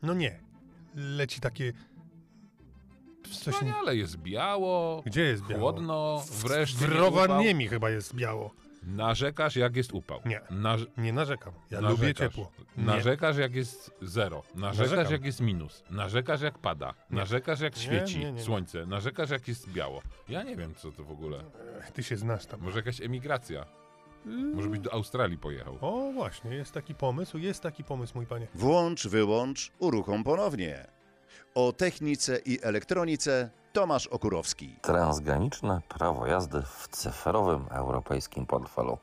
[0.03, 0.41] No nie.
[0.95, 1.73] Leci takie...
[3.33, 3.55] Coś...
[3.55, 5.61] Wspaniale, jest biało, Gdzie jest biało?
[5.61, 6.93] chłodno, wreszcie W.
[6.93, 8.51] Rowaniemi chyba jest biało.
[8.83, 10.21] Narzekasz jak jest upał.
[10.25, 10.41] Nie.
[10.51, 10.87] Narz...
[10.97, 11.55] Nie narzekam.
[11.71, 12.01] Ja Narzekasz.
[12.01, 12.51] lubię ciepło.
[12.77, 12.85] Nie.
[12.85, 14.43] Narzekasz jak jest zero.
[14.55, 15.13] Narzekasz Narzekam.
[15.13, 15.85] jak jest minus.
[15.91, 16.95] Narzekasz jak pada.
[17.11, 17.17] Nie.
[17.17, 18.43] Narzekasz jak świeci nie, nie, nie.
[18.43, 18.87] słońce.
[18.87, 20.03] Narzekasz jak jest biało.
[20.29, 21.45] Ja nie wiem co to w ogóle.
[21.95, 22.61] Ty się znasz tam.
[22.61, 23.67] Może jakaś emigracja.
[24.27, 25.79] Yy, Może byś do Australii pojechał.
[25.81, 28.47] O właśnie, jest taki pomysł, jest taki pomysł, mój panie.
[28.55, 30.87] Włącz, wyłącz, uruchom ponownie.
[31.55, 34.77] O technice i elektronice Tomasz Okurowski.
[34.83, 38.99] Transgraniczne prawo jazdy w cyfrowym europejskim portfelu.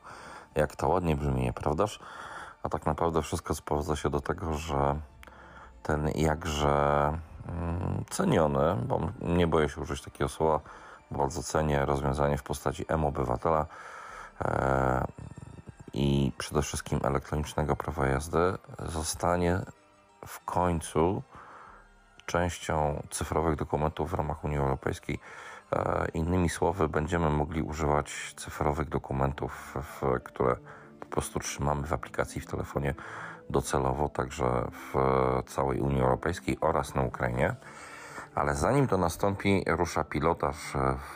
[0.54, 1.98] Jak to ładnie brzmi, nieprawdaż?
[2.62, 4.96] A tak naprawdę wszystko sprowadza się do tego, że
[5.82, 6.68] ten jakże
[7.48, 10.60] mm, ceniony, bo nie boję się użyć takiego słowa,
[11.10, 13.66] bardzo cenię rozwiązanie w postaci M-Obywatela
[14.40, 15.04] e,
[15.92, 18.38] i przede wszystkim elektronicznego prawa jazdy
[18.78, 19.60] zostanie
[20.26, 21.22] w końcu
[22.28, 25.18] częścią cyfrowych dokumentów w ramach Unii Europejskiej.
[25.72, 29.74] E, Innymi słowy, będziemy mogli używać cyfrowych dokumentów,
[30.24, 30.56] które
[31.00, 32.94] po prostu trzymamy w aplikacji w telefonie
[33.50, 34.94] docelowo, także w
[35.46, 37.54] całej Unii Europejskiej oraz na Ukrainie.
[38.34, 40.56] Ale zanim to nastąpi, rusza pilotaż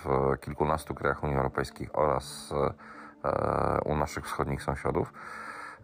[0.05, 2.55] w kilkunastu krajach Unii Europejskiej oraz
[3.25, 5.13] e, u naszych wschodnich sąsiadów.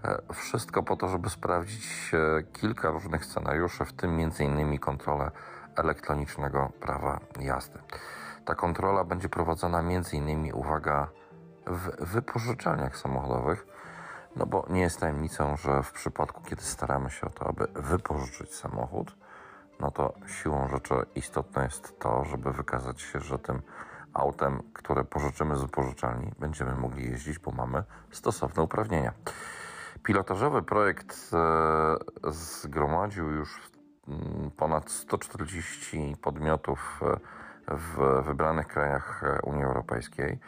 [0.05, 4.79] E, Wszystko po to, żeby sprawdzić e, kilka różnych scenariuszy, w tym m.in.
[4.79, 5.31] kontrolę
[5.77, 7.79] elektronicznego prawa jazdy.
[8.45, 10.53] Ta kontrola będzie prowadzona m.in.
[10.55, 11.09] uwaga
[11.67, 13.67] w wypożyczalniach samochodowych,
[14.37, 18.55] no bo nie jest tajemnicą, że w przypadku, kiedy staramy się o to, aby wypożyczyć
[18.55, 19.17] samochód,
[19.81, 23.63] no to siłą rzeczy istotne jest to, żeby wykazać się, że tym
[24.15, 29.13] autem, które pożyczymy z wypożyczalni, będziemy mogli jeździć, bo mamy stosowne uprawnienia.
[30.03, 33.61] Pilotażowy projekt e, zgromadził już
[34.09, 37.17] mm, ponad 140 podmiotów e,
[37.77, 40.39] w wybranych krajach e, Unii Europejskiej.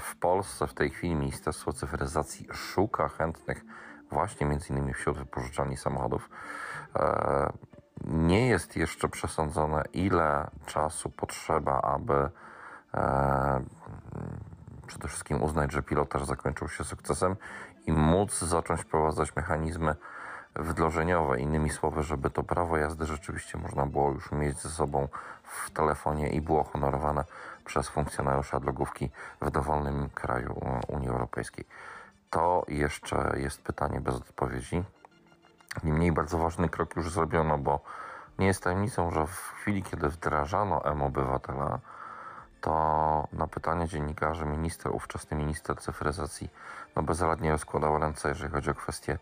[0.00, 3.64] W Polsce w tej chwili Ministerstwo Cyfryzacji szuka chętnych
[4.10, 6.30] właśnie między innymi wśród wypożyczalni samochodów.
[8.04, 12.30] Nie jest jeszcze przesądzone, ile czasu potrzeba, aby
[14.86, 17.36] przede wszystkim uznać, że pilotaż zakończył się sukcesem
[17.86, 19.94] i móc zacząć wprowadzać mechanizmy
[20.56, 21.40] wdrożeniowe.
[21.40, 25.08] Innymi słowy, żeby to prawo jazdy rzeczywiście można było już mieć ze sobą
[25.42, 27.24] w telefonie i było honorowane
[27.64, 31.64] przez funkcjonariusza drogówki w dowolnym kraju Unii Europejskiej.
[32.30, 34.84] To jeszcze jest pytanie bez odpowiedzi.
[35.84, 37.80] Niemniej bardzo ważny krok już zrobiono, bo
[38.38, 41.78] nie jest tajemnicą, że w chwili, kiedy wdrażano M-Obywatela,
[42.60, 46.50] to na pytanie dziennikarzy minister, ówczesny minister cyfryzacji,
[46.96, 49.18] no bezradnie rozkładał ręce, jeżeli chodzi o kwestię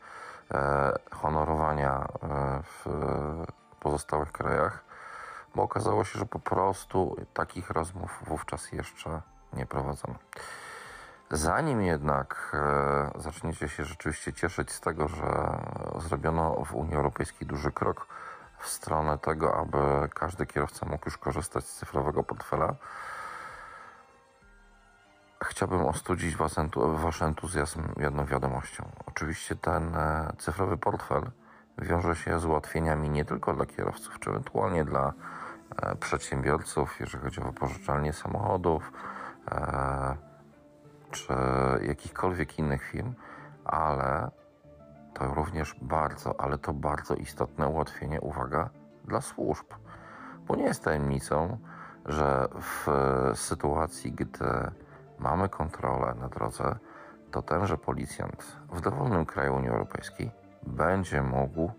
[0.50, 2.86] e, honorowania e, w
[3.80, 4.84] pozostałych krajach,
[5.54, 9.20] bo okazało się, że po prostu takich rozmów wówczas jeszcze
[9.52, 10.14] nie prowadzono.
[11.30, 15.58] Zanim jednak e, zaczniecie się rzeczywiście cieszyć z tego, że
[15.98, 18.06] zrobiono w Unii Europejskiej duży krok
[18.58, 22.74] w stronę tego, aby każdy kierowca mógł już korzystać z cyfrowego portfela,
[25.54, 28.88] chciałbym ostudzić was entu- wasz entuzjazm jedną wiadomością.
[29.06, 31.30] Oczywiście ten e, cyfrowy portfel
[31.78, 35.12] wiąże się z ułatwieniami nie tylko dla kierowców, czy ewentualnie dla
[35.82, 38.92] e, przedsiębiorców, jeżeli chodzi o wypożyczalnie samochodów,
[39.50, 40.16] e,
[41.10, 41.34] czy
[41.82, 43.14] jakichkolwiek innych firm,
[43.64, 44.30] ale
[45.14, 48.70] to również bardzo, ale to bardzo istotne ułatwienie, uwaga,
[49.04, 49.66] dla służb.
[50.46, 51.58] Bo nie jest tajemnicą,
[52.06, 52.88] że w
[53.34, 54.70] sytuacji, gdy
[55.24, 56.78] mamy kontrolę na drodze,
[57.30, 60.30] to tenże policjant w dowolnym kraju Unii Europejskiej
[60.66, 61.70] będzie mógł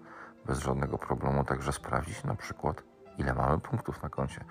[0.46, 2.84] bez żadnego problemu także sprawdzić na przykład,
[3.18, 4.46] ile mamy punktów na koncie.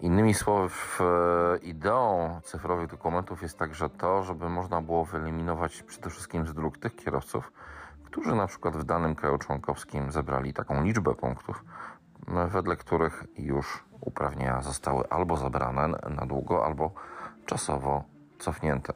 [0.00, 6.46] Innymi słowy, e, ideą cyfrowych dokumentów jest także to, żeby można było wyeliminować przede wszystkim
[6.46, 7.52] z dróg tych kierowców,
[8.04, 11.64] którzy na przykład w danym kraju członkowskim zebrali taką liczbę punktów,
[12.48, 16.90] wedle których już uprawnienia zostały albo zabrane na długo, albo
[17.46, 18.04] czasowo
[18.38, 18.92] cofnięte.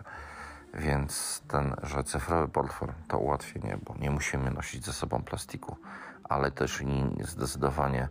[0.74, 5.76] Więc ten, że cyfrowy portfel to ułatwienie, bo nie musimy nosić ze sobą plastiku,
[6.24, 6.82] ale też
[7.20, 8.08] zdecydowanie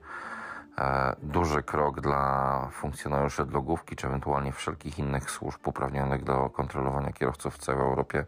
[0.78, 7.56] e, duży krok dla funkcjonariuszy drogówki, czy ewentualnie wszelkich innych służb uprawnionych do kontrolowania kierowców
[7.56, 8.26] w całej Europie,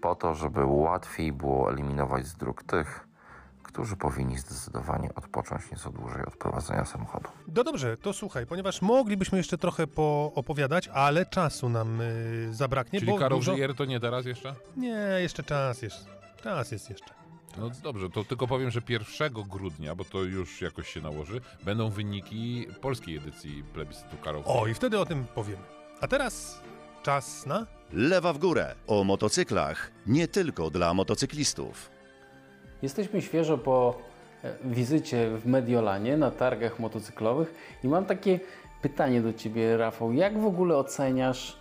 [0.00, 3.09] po to, żeby łatwiej było eliminować z dróg tych,
[3.72, 7.28] którzy powinni zdecydowanie odpocząć nieco dłużej od prowadzenia samochodu.
[7.56, 13.12] No dobrze, to słuchaj, ponieważ moglibyśmy jeszcze trochę poopowiadać, ale czasu nam y, zabraknie, Czyli
[13.12, 13.54] bo Karol dużo...
[13.76, 14.54] To nie teraz jeszcze?
[14.76, 16.06] Nie, jeszcze czas jest.
[16.42, 17.20] Czas jest jeszcze.
[17.58, 21.90] No dobrze, to tylko powiem, że 1 grudnia, bo to już jakoś się nałoży, będą
[21.90, 25.62] wyniki polskiej edycji plebiscytu Karol O, i wtedy o tym powiemy.
[26.00, 26.60] A teraz
[27.02, 27.66] czas na...
[27.92, 31.90] Lewa w górę o motocyklach nie tylko dla motocyklistów.
[32.82, 33.94] Jesteśmy świeżo po
[34.44, 38.40] e, wizycie w Mediolanie na targach motocyklowych i mam takie
[38.82, 40.12] pytanie do Ciebie, Rafał.
[40.12, 41.56] Jak w ogóle oceniasz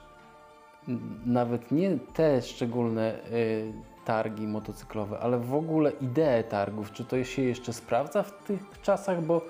[0.88, 3.74] n- nawet nie te szczególne y,
[4.06, 6.92] targi motocyklowe, ale w ogóle ideę targów?
[6.92, 9.22] Czy to się jeszcze sprawdza w tych czasach?
[9.22, 9.42] Bo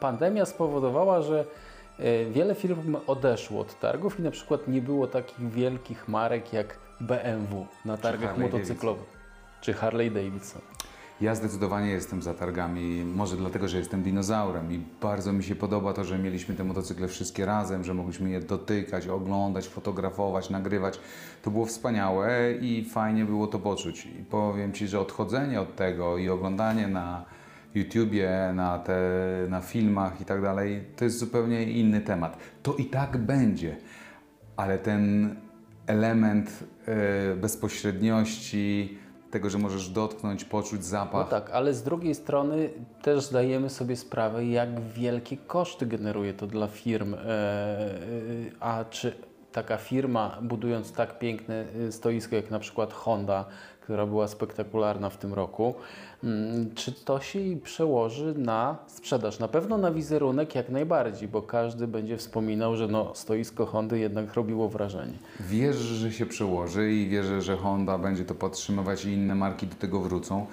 [0.00, 1.44] pandemia spowodowała, że
[1.98, 6.78] e, wiele firm odeszło od targów i na przykład nie było takich wielkich marek jak
[7.00, 9.15] BMW na targach motocyklowych
[9.60, 10.62] czy Harley Davidson.
[11.20, 15.92] Ja zdecydowanie jestem za targami, może dlatego, że jestem dinozaurem i bardzo mi się podoba
[15.92, 21.00] to, że mieliśmy te motocykle wszystkie razem, że mogliśmy je dotykać, oglądać, fotografować, nagrywać.
[21.42, 24.06] To było wspaniałe i fajnie było to poczuć.
[24.06, 27.24] I powiem Ci, że odchodzenie od tego i oglądanie na
[27.74, 29.00] YouTubie, na, te,
[29.48, 32.38] na filmach i tak dalej, to jest zupełnie inny temat.
[32.62, 33.76] To i tak będzie,
[34.56, 35.36] ale ten
[35.86, 38.98] element e, bezpośredniości,
[39.30, 41.28] tego, że możesz dotknąć, poczuć No zapach.
[41.28, 42.70] tak, ale z drugiej strony
[43.02, 47.14] też zdajemy sobie sprawę, jak wielkie koszty generuje to dla firm.
[47.14, 47.96] E, e,
[48.60, 49.12] A czy
[49.52, 53.44] taka firma, budując tak piękne e, stoisko, jak na przykład Honda,
[53.86, 55.74] która była spektakularna w tym roku,
[56.24, 59.38] mm, czy to się przełoży na sprzedaż?
[59.38, 64.34] Na pewno na wizerunek jak najbardziej, bo każdy będzie wspominał, że no, stoisko Hondy jednak
[64.34, 65.12] robiło wrażenie.
[65.40, 69.74] Wierzę, że się przełoży i wierzę, że Honda będzie to podtrzymywać i inne marki do
[69.74, 70.46] tego wrócą,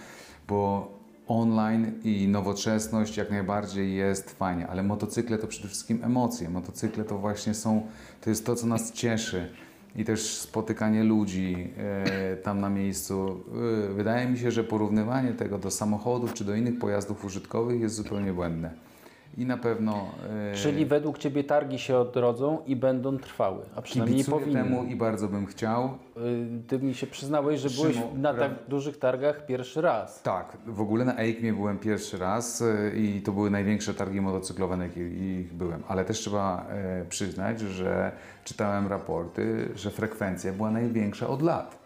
[0.47, 0.87] bo
[1.27, 6.49] online i nowoczesność jak najbardziej jest fajnie, ale motocykle to przede wszystkim emocje.
[6.49, 7.87] Motocykle to właśnie są,
[8.21, 9.49] to jest to, co nas cieszy
[9.95, 13.43] i też spotykanie ludzi e, tam na miejscu.
[13.89, 17.95] E, wydaje mi się, że porównywanie tego do samochodów czy do innych pojazdów użytkowych jest
[17.95, 18.92] zupełnie błędne.
[19.37, 20.11] I na pewno
[20.51, 24.53] e, Czyli według Ciebie targi się odrodzą i będą trwały, a przynajmniej powinny.
[24.53, 25.85] temu i bardzo bym chciał.
[26.17, 30.21] Y, Ty mi się przyznałeś, że byłeś Szymon, na pra- tak dużych targach pierwszy raz.
[30.21, 34.77] Tak, w ogóle na EICMie byłem pierwszy raz e, i to były największe targi motocyklowe,
[34.77, 35.83] na jakich byłem.
[35.87, 38.11] Ale też trzeba e, przyznać, że
[38.43, 41.82] czytałem raporty, że frekwencja była największa od lat,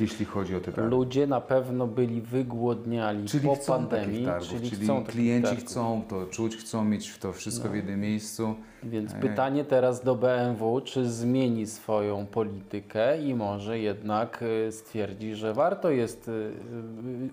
[0.00, 0.90] jeśli chodzi o te targi.
[0.90, 5.64] Ludzie na pewno byli wygłodniali Czyli po pandemii, targów, czyli, czyli, chcą klienci targów.
[5.64, 8.54] chcą to czuć, chcą mieć to wszystko w jednym miejscu.
[8.82, 15.34] Więc E, pytanie teraz do BMW, czy zmieni swoją politykę i może jednak y, stwierdzi,
[15.34, 16.52] że warto jest y,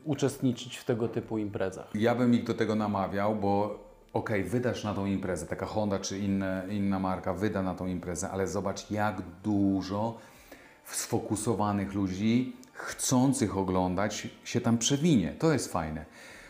[0.04, 1.90] uczestniczyć w tego typu imprezach.
[1.96, 3.80] Ja bym ich do tego namawiał, bo
[4.14, 8.30] okej, wydasz na tą imprezę, taka Honda czy inne, inna marka wyda na tą imprezę,
[8.30, 10.18] ale zobacz jak dużo
[10.96, 15.36] sfokusowanych ludzi, chcących oglądać, się tam przewinie.
[15.40, 16.06] To jest fajne.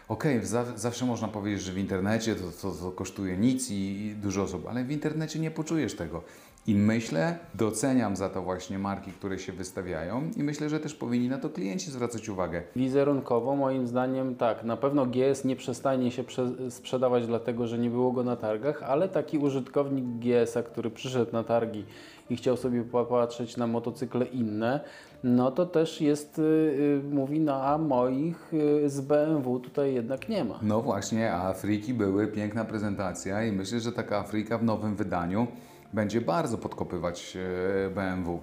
[0.07, 4.15] Okej, za, zawsze można powiedzieć, że w internecie to, to, to kosztuje nic i, i
[4.15, 6.23] dużo osób, ale w internecie nie poczujesz tego.
[6.67, 11.29] I myślę, doceniam za to właśnie marki, które się wystawiają i myślę, że też powinni
[11.29, 12.63] na to klienci zwracać uwagę.
[12.75, 17.89] Wizerunkowo moim zdaniem tak, na pewno GS nie przestanie się prze sprzedawać dlatego, że nie
[17.89, 21.85] było go na targach, ale taki użytkownik GS-a, który przyszedł na targi
[22.31, 24.79] i chciał sobie popatrzeć na motocykle inne,
[25.23, 30.29] no to też jest, y, y, mówi, no a moich y, z BMW tutaj jednak
[30.29, 30.59] nie ma.
[30.61, 35.47] No właśnie, a Afryki były, piękna prezentacja i myślę, że taka Afryka w nowym wydaniu
[35.93, 38.39] będzie bardzo podkopywać e, BMW.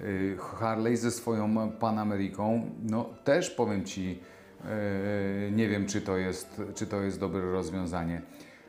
[0.00, 4.18] Y, Harley ze swoją Pan Ameriką, no też powiem Ci,
[4.64, 8.22] e, nie wiem czy to, jest, czy to jest dobre rozwiązanie.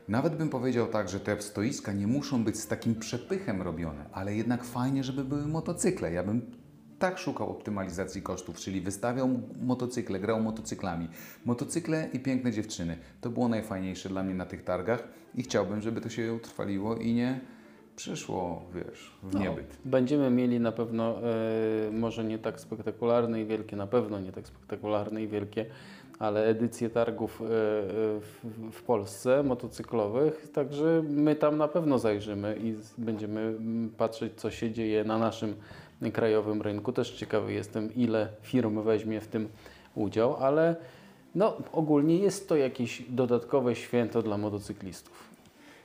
[0.08, 4.34] Nawet bym powiedział tak, że te stoiska nie muszą być z takim przepychem robione, ale
[4.34, 6.12] jednak fajnie, żeby były motocykle.
[6.12, 6.50] Ja bym
[6.98, 9.28] tak szukał optymalizacji kosztów, czyli wystawiał
[9.62, 11.08] motocykle, grał motocyklami.
[11.44, 12.98] Motocykle i piękne dziewczyny.
[13.20, 17.14] To było najfajniejsze dla mnie na tych targach i chciałbym, żeby to się utrwaliło i
[17.14, 17.40] nie
[17.96, 19.78] przyszło, wiesz, w niebyt.
[19.84, 24.46] Będziemy mieli na pewno, e, może nie tak spektakularne i wielkie, na pewno nie tak
[24.46, 25.66] spektakularne i wielkie,
[26.18, 27.48] ale edycje targów e, e,
[28.70, 34.70] w, Polsce motocyklowych, także my tam na pewno zajrzymy i będziemy mm, patrzeć, co się
[34.70, 35.54] dzieje na naszym
[36.12, 36.92] krajowym rynku.
[36.92, 39.48] Też ciekawy jestem, ile firm weźmie w tym
[39.94, 40.76] udział, ale
[41.34, 45.34] no, ogólnie jest to jakieś dodatkowe święto dla motocyklistów.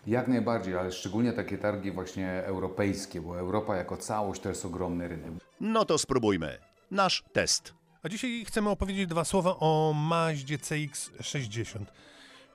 [0.08, 5.08] Jak najbardziej, ale szczególnie takie targi właśnie europejskie, bo Europa jako całość to jest ogromny
[5.08, 5.32] rynek.
[5.62, 6.58] No to spróbujmy.
[6.92, 7.79] Nasz test.
[8.04, 11.80] A dzisiaj chcemy opowiedzieć dwa słowa o Maździe CX-60.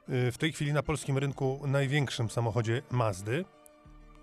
[0.09, 3.45] Yy, W tej chwili na polskim rynku największym samochodzie Mazdy,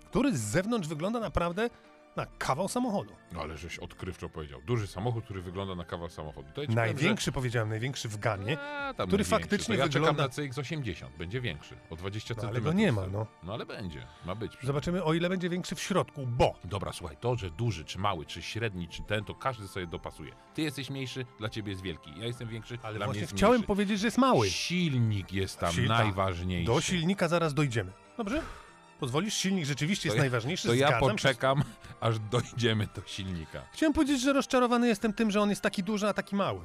[0.06, 1.70] który z zewnątrz wygląda naprawdę
[2.16, 3.12] na kawał samochodu.
[3.32, 4.60] No ale żeś odkrywczo powiedział.
[4.62, 6.48] Duży samochód, który wygląda na kawał samochodu.
[6.48, 8.46] Ja powiem, Największy, powiedziałem, największy w gamie.
[8.54, 8.60] że...
[8.88, 9.30] A, który największy.
[9.30, 11.06] faktycznie to ja wygląda- czekam na CX-80.
[11.18, 11.76] Będzie większy.
[11.90, 13.26] O 20 No, ale go nie ma, no.
[13.42, 14.06] No ale będzie.
[14.26, 14.52] Ma być.
[14.62, 18.26] Zobaczymy, o ile będzie większy w środku, bo Dobra, słuchaj, to, że duży, czy mały,
[18.26, 20.32] czy średni, czy ten, to każdy sobie dopasuje.
[20.54, 22.10] Ty jesteś mniejszy, dla ciebie jest wielki.
[22.20, 23.66] Ja jestem większy, ale dla mnie jest chciałem mniejszy.
[23.66, 24.50] powiedzieć, że jest mały.
[24.50, 26.72] Silnik jest tam Sil- najważniejszy.
[26.72, 27.92] Do silnika zaraz dojdziemy.
[28.16, 28.42] Dobrze?
[29.02, 29.34] Pozwolisz?
[29.34, 30.68] Silnik rzeczywiście jest ja- najważniejszy.
[30.68, 31.00] To ja się.
[31.00, 31.62] poczekam,
[32.00, 33.62] aż dojdziemy do silnika.
[33.72, 36.60] Chciałem powiedzieć, że rozczarowany jestem tym, że on jest taki duży, a taki mały.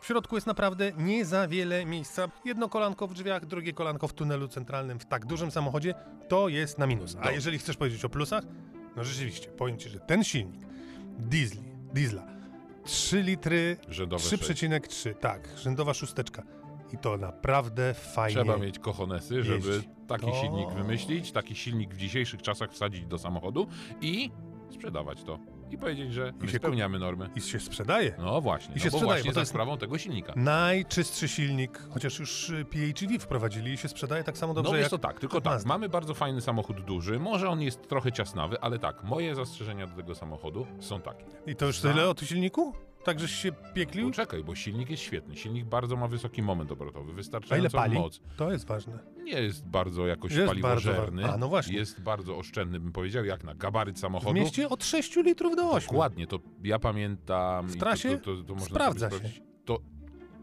[0.00, 2.28] W środku jest naprawdę nie za wiele miejsca.
[2.44, 5.94] Jedno kolanko w drzwiach, drugie kolanko w tunelu centralnym w tak dużym samochodzie
[6.28, 7.16] to jest na minus.
[7.20, 8.44] A jeżeli chcesz powiedzieć o plusach,
[8.96, 10.66] no rzeczywiście, powiem Ci, że ten silnik
[11.18, 12.26] diesli, diesla
[12.84, 16.42] 3 litry, Rzędowe 3,3, tak, rzędowa szósteczka.
[16.92, 18.34] I to naprawdę fajnie.
[18.34, 19.99] Trzeba mieć kochonesy, żeby jeździ.
[20.18, 23.66] Taki To- silnik wymyślić, taki silnik w dzisiejszych czasach wsadzić do samochodu
[24.00, 24.30] i
[24.70, 25.38] sprzedawać to.
[25.70, 27.30] I powiedzieć, że my się spełniamy normy.
[27.36, 28.14] I się sprzedaje.
[28.18, 30.32] No właśnie, I no się bo sprzedaje, właśnie bo to za jest- sprawą tego silnika.
[30.36, 34.82] Najczystszy silnik, chociaż już y, PHEV wprowadzili i się sprzedaje tak samo dobrze No jak
[34.82, 35.68] jest to tak, tylko tak, Mazda.
[35.68, 39.96] mamy bardzo fajny samochód duży, może on jest trochę ciasnawy, ale tak, moje zastrzeżenia do
[39.96, 41.24] tego samochodu są takie.
[41.46, 42.72] I to już tyle o tym silniku?
[43.04, 44.06] Tak, żeś się pieklił?
[44.10, 47.94] Poczekaj, bo silnik jest świetny, silnik bardzo ma wysoki moment obrotowy, A ile wystarczającą pali?
[47.94, 48.20] moc.
[48.36, 48.98] To jest ważne.
[49.22, 51.76] Nie jest bardzo jakoś Jest paliwożerny, bardzo a, no właśnie.
[51.76, 54.34] jest bardzo oszczędny, bym powiedział, jak na gabaryt W samochodu.
[54.34, 55.86] mieście od 6 litrów do 8.
[55.88, 57.66] Dokładnie, to ja pamiętam.
[57.68, 59.28] W i trasie to, to, to można sprawdza sobie się.
[59.28, 59.50] sprawdzić.
[59.64, 59.78] To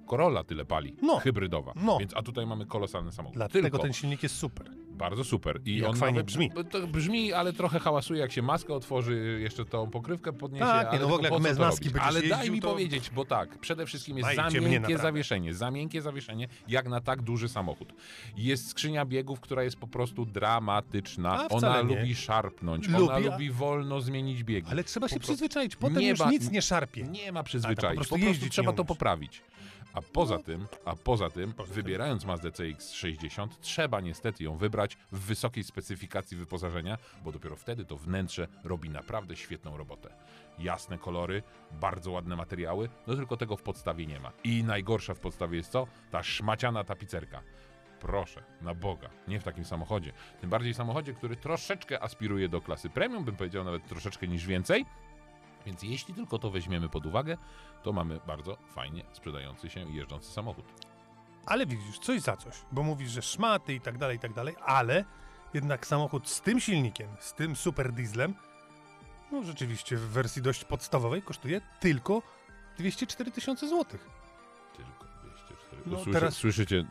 [0.10, 1.18] Corolla tyle pali, No.
[1.20, 1.74] hybrydowa.
[1.76, 1.98] No.
[2.00, 3.36] Więc, a tutaj mamy kolosalny samochód.
[3.38, 4.72] Dlatego Tylko ten silnik jest super.
[4.98, 5.60] Bardzo super.
[5.66, 6.52] I Jak on fajnie nawet, brzmi.
[6.72, 10.66] To brzmi, ale trochę hałasuje, jak się maskę otworzy, jeszcze tą pokrywkę podniesie.
[10.66, 12.72] Tak, nie, no w ogóle po jak bez to maski Ale daj jeździł, mi to-
[12.72, 17.02] powiedzieć, bo tak, przede wszystkim jest Dajcie za miękkie zawieszenie, za miękkie zawieszenie, jak na
[17.02, 17.94] tak duży samochód.
[18.38, 21.32] Jest skrzynia biegów, która jest po prostu dramatyczna.
[21.40, 21.96] A, Ona nie.
[21.96, 24.68] lubi szarpnąć, Lubi, ona a- lubi wolno zmienić biegi.
[24.72, 27.04] Ale trzeba się Po prostu- przyzwyczaić, potem Nie już ma- nic nie szarpie.
[27.04, 29.42] Nie ma to przyzwyczaić, po po prostu prostu, jeździć trzeba to poprawić.
[29.98, 30.44] A poza No.
[30.44, 31.76] tym, a poza tym, Poza tym.
[31.84, 37.98] wybierając Mazdę CX-60, trzeba niestety ją wybrać w wysokiej specyfikacji wyposażenia, bo dopiero wtedy to
[37.98, 40.10] wnętrze robi naprawdę świetną robotę.
[40.60, 44.32] Jasne kolory, bardzo ładne materiały, no tylko tego w podstawie nie ma.
[44.44, 45.88] I najgorsza w podstawie jest co?
[46.12, 47.42] Ta szmaciana tapicerka.
[48.00, 50.14] Proszę, na Boga, nie w takim samochodzie.
[50.42, 54.86] Tym bardziej samochodzie, który troszeczkę aspiruje do klasy premium, bym powiedział nawet troszeczkę niż więcej.
[55.68, 57.38] Więc jeśli tylko to weźmiemy pod uwagę,
[57.84, 60.66] to mamy bardzo fajnie sprzedający się i jeżdżący samochód.
[61.46, 64.56] Ale widzisz, coś za coś, bo mówisz, że szmaty i tak dalej, i tak dalej,
[64.66, 65.06] ale
[65.54, 68.36] jednak samochód z tym silnikiem, z tym super dieslem,
[69.32, 72.22] no rzeczywiście w wersji dość podstawowej kosztuje tylko
[72.78, 74.10] 204 tysiące złotych.
[74.78, 76.86] Tylko 204 No, Słyszy, teraz- Słyszycie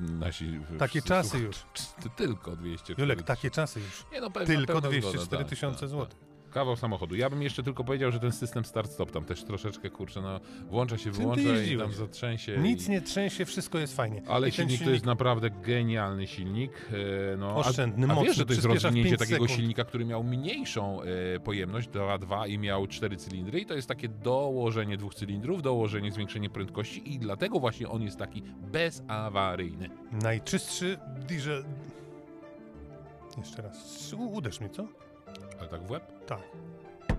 [0.00, 0.60] nasi...
[0.78, 1.56] Takie czasy już.
[2.02, 4.04] Ty- Tylko 204 Julek, takie czasy już.
[4.12, 6.31] Nie, no, pewna- Tylko pewna 204 zgoda, tak, tysiące tak, złotych.
[6.52, 7.14] Kawał samochodu.
[7.14, 10.40] Ja bym jeszcze tylko powiedział, że ten system start-stop tam też troszeczkę, kurczę, no
[10.70, 12.58] włącza się, wyłącza i tam zatrzęsie.
[12.58, 12.90] Nic i...
[12.90, 14.22] nie trzęsie, wszystko jest fajnie.
[14.28, 16.72] Ale ten silnik, to jest naprawdę genialny silnik.
[17.32, 20.24] e, No, Oszczędny, a, a mocny, wiesz, że to jest rozwinięcie takiego silnika, który miał
[20.24, 25.62] mniejszą e, pojemność 2.2 i miał 4 cylindry i to jest takie dołożenie dwóch cylindrów,
[25.62, 28.42] dołożenie, zwiększenie prędkości i dlatego właśnie on jest taki
[28.72, 29.90] bezawaryjny.
[30.12, 30.98] Najczystszy
[31.28, 31.64] diesel...
[33.38, 34.12] Jeszcze raz.
[34.12, 34.88] Uderz mnie, co?
[35.60, 36.12] Ale tak w łeb?
[36.36, 37.16] Tak.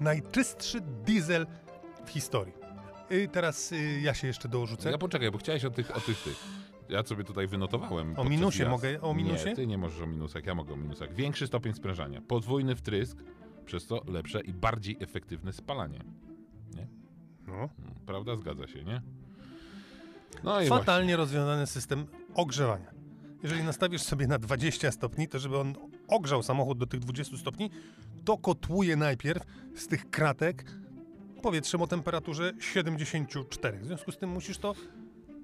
[0.00, 1.46] Najczystszy diesel
[2.06, 2.52] w historii.
[3.24, 4.90] I teraz y, ja się jeszcze dorzucę.
[4.90, 6.36] Ja poczekaj, bo chciałeś o tych, o tych, tych.
[6.88, 8.14] Ja sobie tutaj wynotowałem.
[8.14, 8.70] podczas minusie jazdy.
[8.70, 9.48] mogę- o minusie?
[9.48, 11.14] Nie, ty nie możesz o minusach, ja mogę o minusach.
[11.14, 13.18] Większy stopień sprężania, podwójny wtrysk,
[13.66, 15.98] przez to lepsze i bardziej efektywne spalanie.
[17.46, 17.54] No.
[17.54, 17.68] Mm,
[18.06, 18.36] Prawda?
[18.36, 19.02] Zgadza się, nie?
[20.44, 20.68] No i właśnie.
[20.68, 22.90] Fatalnie rozwiązany system ogrzewania.
[23.42, 25.74] Jeżeli nastawisz sobie na 20 stopni, to żeby on
[26.12, 27.70] ogrzał samochód do tych 20 stopni,
[28.24, 29.42] to kotłuje najpierw
[29.74, 30.64] z tych kratek
[31.42, 33.78] powietrzem o temperaturze 74.
[33.78, 34.74] W związku z tym musisz to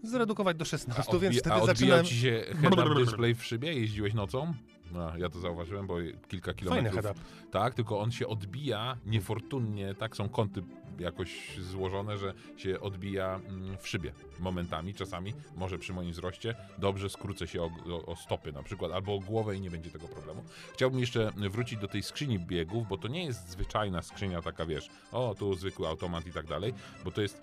[0.02, 2.04] zredukować do 16, A, więc wtedy a zaczynam...
[2.04, 3.74] ci się head-up display w szybie?
[3.74, 4.54] Jeździłeś nocą?
[4.92, 5.96] No, ja to zauważyłem, bo
[6.28, 6.94] kilka Fajny kilometrów...
[6.94, 7.20] head-up.
[7.50, 10.62] Tak, tylko on się odbija niefortunnie, tak są kąty
[11.00, 17.10] jakoś złożone, że się odbija mm, w szybie momentami, czasami, może przy moim wzroście, dobrze
[17.10, 20.08] skrócę się o, o, o stopy na przykład, albo o głowę i nie będzie tego
[20.08, 20.44] problemu.
[20.74, 24.88] Chciałbym jeszcze wrócić do tej skrzyni biegów, bo to nie jest zwyczajna skrzynia taka, wiesz,
[25.12, 26.74] o, tu zwykły automat i tak dalej,
[27.04, 27.42] bo to jest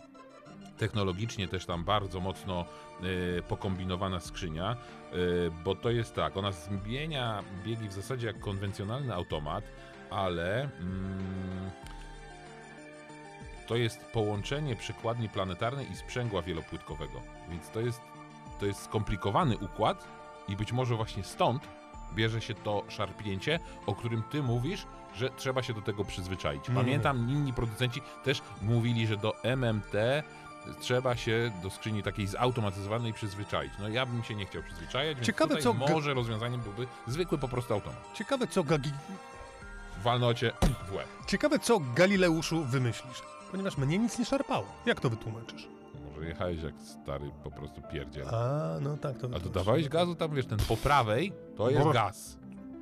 [0.78, 2.66] technologicznie też tam bardzo mocno
[3.02, 5.16] e, pokombinowana skrzynia, e,
[5.64, 9.64] bo to jest tak, ona zmienia biegi w zasadzie jak konwencjonalny automat,
[10.10, 11.72] ale mm,
[13.68, 18.02] to jest połączenie przekładni planetarnej i sprzęgła wielopłytkowego, więc to jest,
[18.60, 20.08] to jest skomplikowany układ
[20.48, 21.68] i być może właśnie stąd
[22.16, 24.86] bierze się to szarpnięcie, o którym ty mówisz,
[25.16, 26.70] że trzeba się do tego przyzwyczaić.
[26.70, 26.76] Nie.
[26.76, 30.24] Pamiętam, inni producenci też mówili, że do MMT
[30.80, 33.74] trzeba się do skrzyni takiej zautomatyzowanej przyzwyczaić.
[33.80, 37.38] No ja bym się nie chciał przyzwyczajać, więc Ciekawe, tutaj co może rozwiązaniem byłby zwykły
[37.38, 38.10] po prostu automat.
[38.14, 38.92] Ciekawe co, Gagi...
[40.04, 40.52] Walnocie
[40.90, 41.08] w łeb.
[41.28, 43.22] Ciekawe, co Galileuszu wymyślisz,
[43.56, 44.66] ponieważ mnie nic nie szarpało.
[44.86, 45.68] Jak to wytłumaczysz?
[46.16, 48.28] Może jechałeś jak stary po prostu pierdziel.
[48.36, 51.94] A, no tak, to A dodawałeś gazu tam, wiesz, ten po prawej to jest Bo-
[51.94, 52.40] gaz.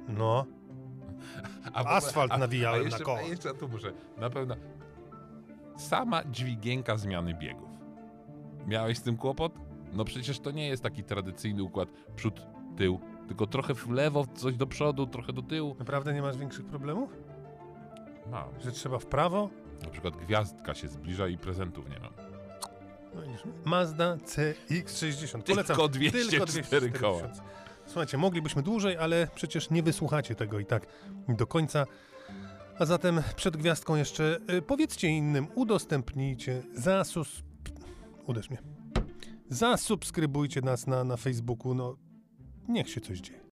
[0.08, 0.46] No,
[1.74, 3.18] A, Asfalt nawijałem a na jeszcze, koła.
[3.20, 4.56] A jeszcze tu muszę, na pewno
[5.78, 7.70] sama dźwigienka zmiany biegów.
[8.68, 9.54] Miałeś z tym kłopot?
[9.94, 12.48] No przecież to nie jest taki tradycyjny układ przód,
[12.78, 15.76] tył, tylko trochę w lewo, coś do przodu, trochę do tyłu.
[15.80, 17.10] naprawdę nie masz większych problemów?
[18.32, 18.50] Mam.
[18.62, 19.50] Że trzeba w prawo?
[19.82, 22.14] Na przykład gwiazdka się zbliża i prezentów nie mam.
[23.16, 23.22] No
[23.66, 25.42] Mazda CX-60.
[25.42, 25.76] Polecam.
[25.76, 27.22] Tylko 204 koła.
[27.86, 30.86] Słuchajcie, moglibyśmy dłużej, ale przecież nie wysłuchacie tego i tak
[31.28, 31.86] do końca.
[32.80, 37.44] A zatem przed gwiazdką jeszcze y, powiedzcie innym, udostępnijcie, zasus...
[38.28, 38.62] Uderz mnie.
[39.50, 41.98] Zasubskrybujcie nas na, na Facebooku, no
[42.68, 43.43] niech się coś dzieje.